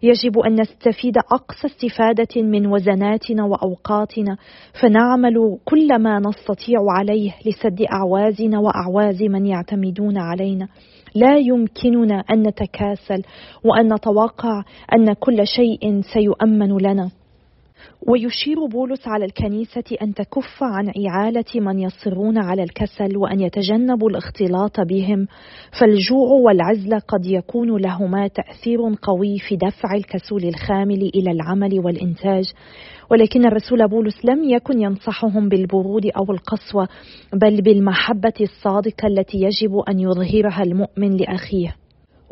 يجب 0.02 0.38
أن 0.38 0.60
نستفيد 0.60 1.18
أقصى 1.18 1.66
استفادة 1.66 2.42
من 2.42 2.66
وزناتنا 2.66 3.44
وأوقاتنا 3.44 4.36
فنعمل 4.82 5.58
كل 5.64 5.98
ما 5.98 6.18
نستطيع 6.18 6.78
عليه 6.98 7.32
لسد 7.46 7.82
أعوازنا 7.92 8.58
وأعواز 8.58 9.22
من 9.22 9.46
يعتمدون 9.46 10.18
علينا. 10.18 10.68
لا 11.14 11.38
يمكننا 11.38 12.24
أن 12.30 12.42
نتكاسل 12.42 13.22
وأن 13.64 13.94
نتوقع 13.94 14.62
أن 14.94 15.12
كل 15.12 15.46
شيء 15.46 16.00
سيؤمن 16.14 16.78
لنا. 16.78 17.10
ويشير 18.08 18.66
بولس 18.66 19.08
على 19.08 19.24
الكنيسة 19.24 19.96
أن 20.02 20.14
تكف 20.14 20.62
عن 20.62 20.92
إعالة 21.06 21.44
من 21.54 21.78
يصرون 21.78 22.38
على 22.38 22.62
الكسل 22.62 23.16
وأن 23.16 23.40
يتجنبوا 23.40 24.10
الاختلاط 24.10 24.80
بهم 24.80 25.26
فالجوع 25.80 26.28
والعزلة 26.44 26.98
قد 26.98 27.26
يكون 27.26 27.80
لهما 27.80 28.28
تأثير 28.28 28.78
قوي 29.02 29.38
في 29.48 29.56
دفع 29.56 29.94
الكسول 29.94 30.44
الخامل 30.44 31.10
إلى 31.14 31.30
العمل 31.30 31.80
والإنتاج. 31.84 32.44
ولكن 33.10 33.46
الرسول 33.46 33.88
بولس 33.88 34.24
لم 34.24 34.44
يكن 34.44 34.82
ينصحهم 34.82 35.48
بالبرود 35.48 36.06
أو 36.06 36.32
القسوة 36.32 36.88
بل 37.32 37.62
بالمحبة 37.62 38.34
الصادقة 38.40 39.06
التي 39.06 39.38
يجب 39.38 39.76
أن 39.88 40.00
يظهرها 40.00 40.62
المؤمن 40.62 41.16
لأخيه. 41.16 41.81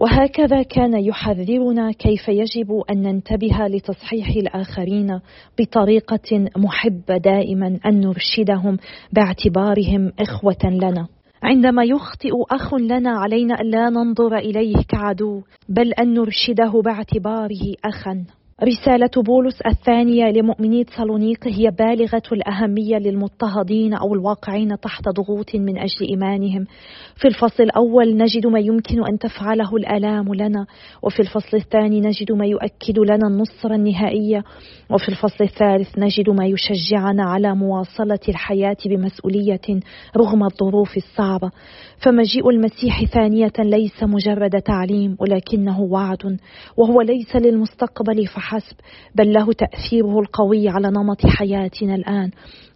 وهكذا 0.01 0.63
كان 0.63 1.05
يحذرنا 1.05 1.93
كيف 1.93 2.29
يجب 2.29 2.83
أن 2.91 3.03
ننتبه 3.03 3.67
لتصحيح 3.67 4.29
الآخرين 4.29 5.21
بطريقة 5.59 6.49
محبة 6.57 7.17
دائما 7.17 7.79
أن 7.87 8.01
نرشدهم 8.01 8.79
باعتبارهم 9.13 10.13
إخوة 10.21 10.65
لنا. 10.65 11.09
عندما 11.43 11.85
يخطئ 11.85 12.33
أخ 12.51 12.75
لنا 12.75 13.11
علينا 13.11 13.61
الا 13.61 13.91
ننظر 13.91 14.37
إليه 14.37 14.77
كعدو 14.89 15.43
بل 15.69 15.93
أن 15.93 16.15
نرشده 16.15 16.81
باعتباره 16.85 17.75
أخا. 17.85 18.25
رسالة 18.65 19.23
بولس 19.27 19.61
الثانية 19.67 20.25
لمؤمني 20.25 20.85
صالونيق 20.97 21.49
هي 21.49 21.71
بالغة 21.79 22.23
الأهمية 22.33 22.97
للمضطهدين 22.97 23.95
أو 23.95 24.15
الواقعين 24.15 24.81
تحت 24.81 25.09
ضغوط 25.09 25.55
من 25.55 25.79
أجل 25.79 26.09
إيمانهم. 26.11 26.67
في 27.17 27.29
الفصل 27.29 27.63
الأول 27.63 28.17
نجد 28.17 28.47
ما 28.47 28.61
يمكن 28.61 29.07
أن 29.07 29.19
تفعله 29.19 29.77
الآلام 29.77 30.35
لنا، 30.35 30.67
وفي 31.03 31.21
الفصل 31.21 31.57
الثاني 31.57 32.01
نجد 32.01 32.33
ما 32.33 32.47
يؤكد 32.47 32.99
لنا 32.99 33.27
النصرة 33.27 33.75
النهائية، 33.75 34.45
وفي 34.91 35.09
الفصل 35.09 35.45
الثالث 35.45 35.99
نجد 35.99 36.31
ما 36.31 36.47
يشجعنا 36.47 37.23
على 37.23 37.55
مواصلة 37.55 38.21
الحياة 38.29 38.77
بمسؤولية 38.87 39.81
رغم 40.17 40.45
الظروف 40.45 40.97
الصعبة. 40.97 41.51
فمجيء 42.05 42.51
المسيح 42.51 43.05
ثانية 43.05 43.53
ليس 43.59 44.03
مجرد 44.03 44.63
تعليم 44.63 45.17
ولكنه 45.21 45.81
وعد، 45.81 46.39
وهو 46.77 47.01
ليس 47.01 47.37
للمستقبل 47.37 48.27
فحسب 48.27 48.50
فحسب 48.51 48.77
بل 49.15 49.33
له 49.33 49.53
تأثيره 49.53 50.21
القوي 50.21 50.69
على 50.69 50.89
نمط 50.89 51.27
حياتنا 51.27 51.95
الآن. 51.95 52.31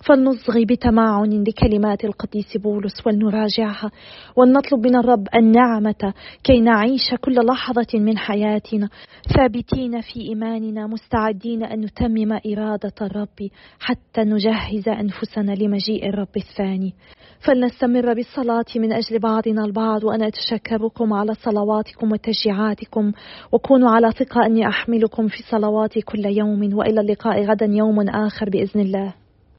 فلنصغي 0.06 0.64
بتمعن 0.64 1.44
لكلمات 1.44 2.04
القديس 2.04 2.56
بولس 2.56 3.06
ولنراجعها 3.06 3.90
ولنطلب 4.36 4.86
من 4.86 4.96
الرب 4.96 5.26
النعمة 5.34 6.14
كي 6.44 6.60
نعيش 6.60 7.14
كل 7.20 7.34
لحظة 7.46 7.86
من 7.94 8.18
حياتنا 8.18 8.88
ثابتين 9.36 10.00
في 10.00 10.20
إيماننا 10.20 10.86
مستعدين 10.86 11.64
أن 11.64 11.80
نتمم 11.80 12.32
إرادة 12.32 12.92
الرب 13.02 13.48
حتى 13.80 14.20
نجهز 14.20 14.88
أنفسنا 14.88 15.52
لمجيء 15.52 16.08
الرب 16.08 16.36
الثاني. 16.36 16.94
فلنستمر 17.40 18.14
بالصلاة 18.14 18.64
من 18.76 18.92
أجل 18.92 19.18
بعضنا 19.18 19.64
البعض 19.64 20.04
وأنا 20.04 20.26
أتشكركم 20.26 21.12
على 21.12 21.34
صلواتكم 21.34 22.12
وتشجيعاتكم 22.12 23.12
وكونوا 23.52 23.90
على 23.90 24.12
ثقة 24.12 24.46
أني 24.46 24.68
أحملكم 24.68 25.28
في 25.28 25.42
صلواتي 25.64 26.00
كل 26.00 26.26
يوم 26.26 26.74
وإلى 26.74 27.00
اللقاء 27.00 27.44
غدا 27.44 27.66
يوم 27.66 28.08
آخر 28.08 28.50
بإذن 28.50 28.80
الله. 28.80 29.14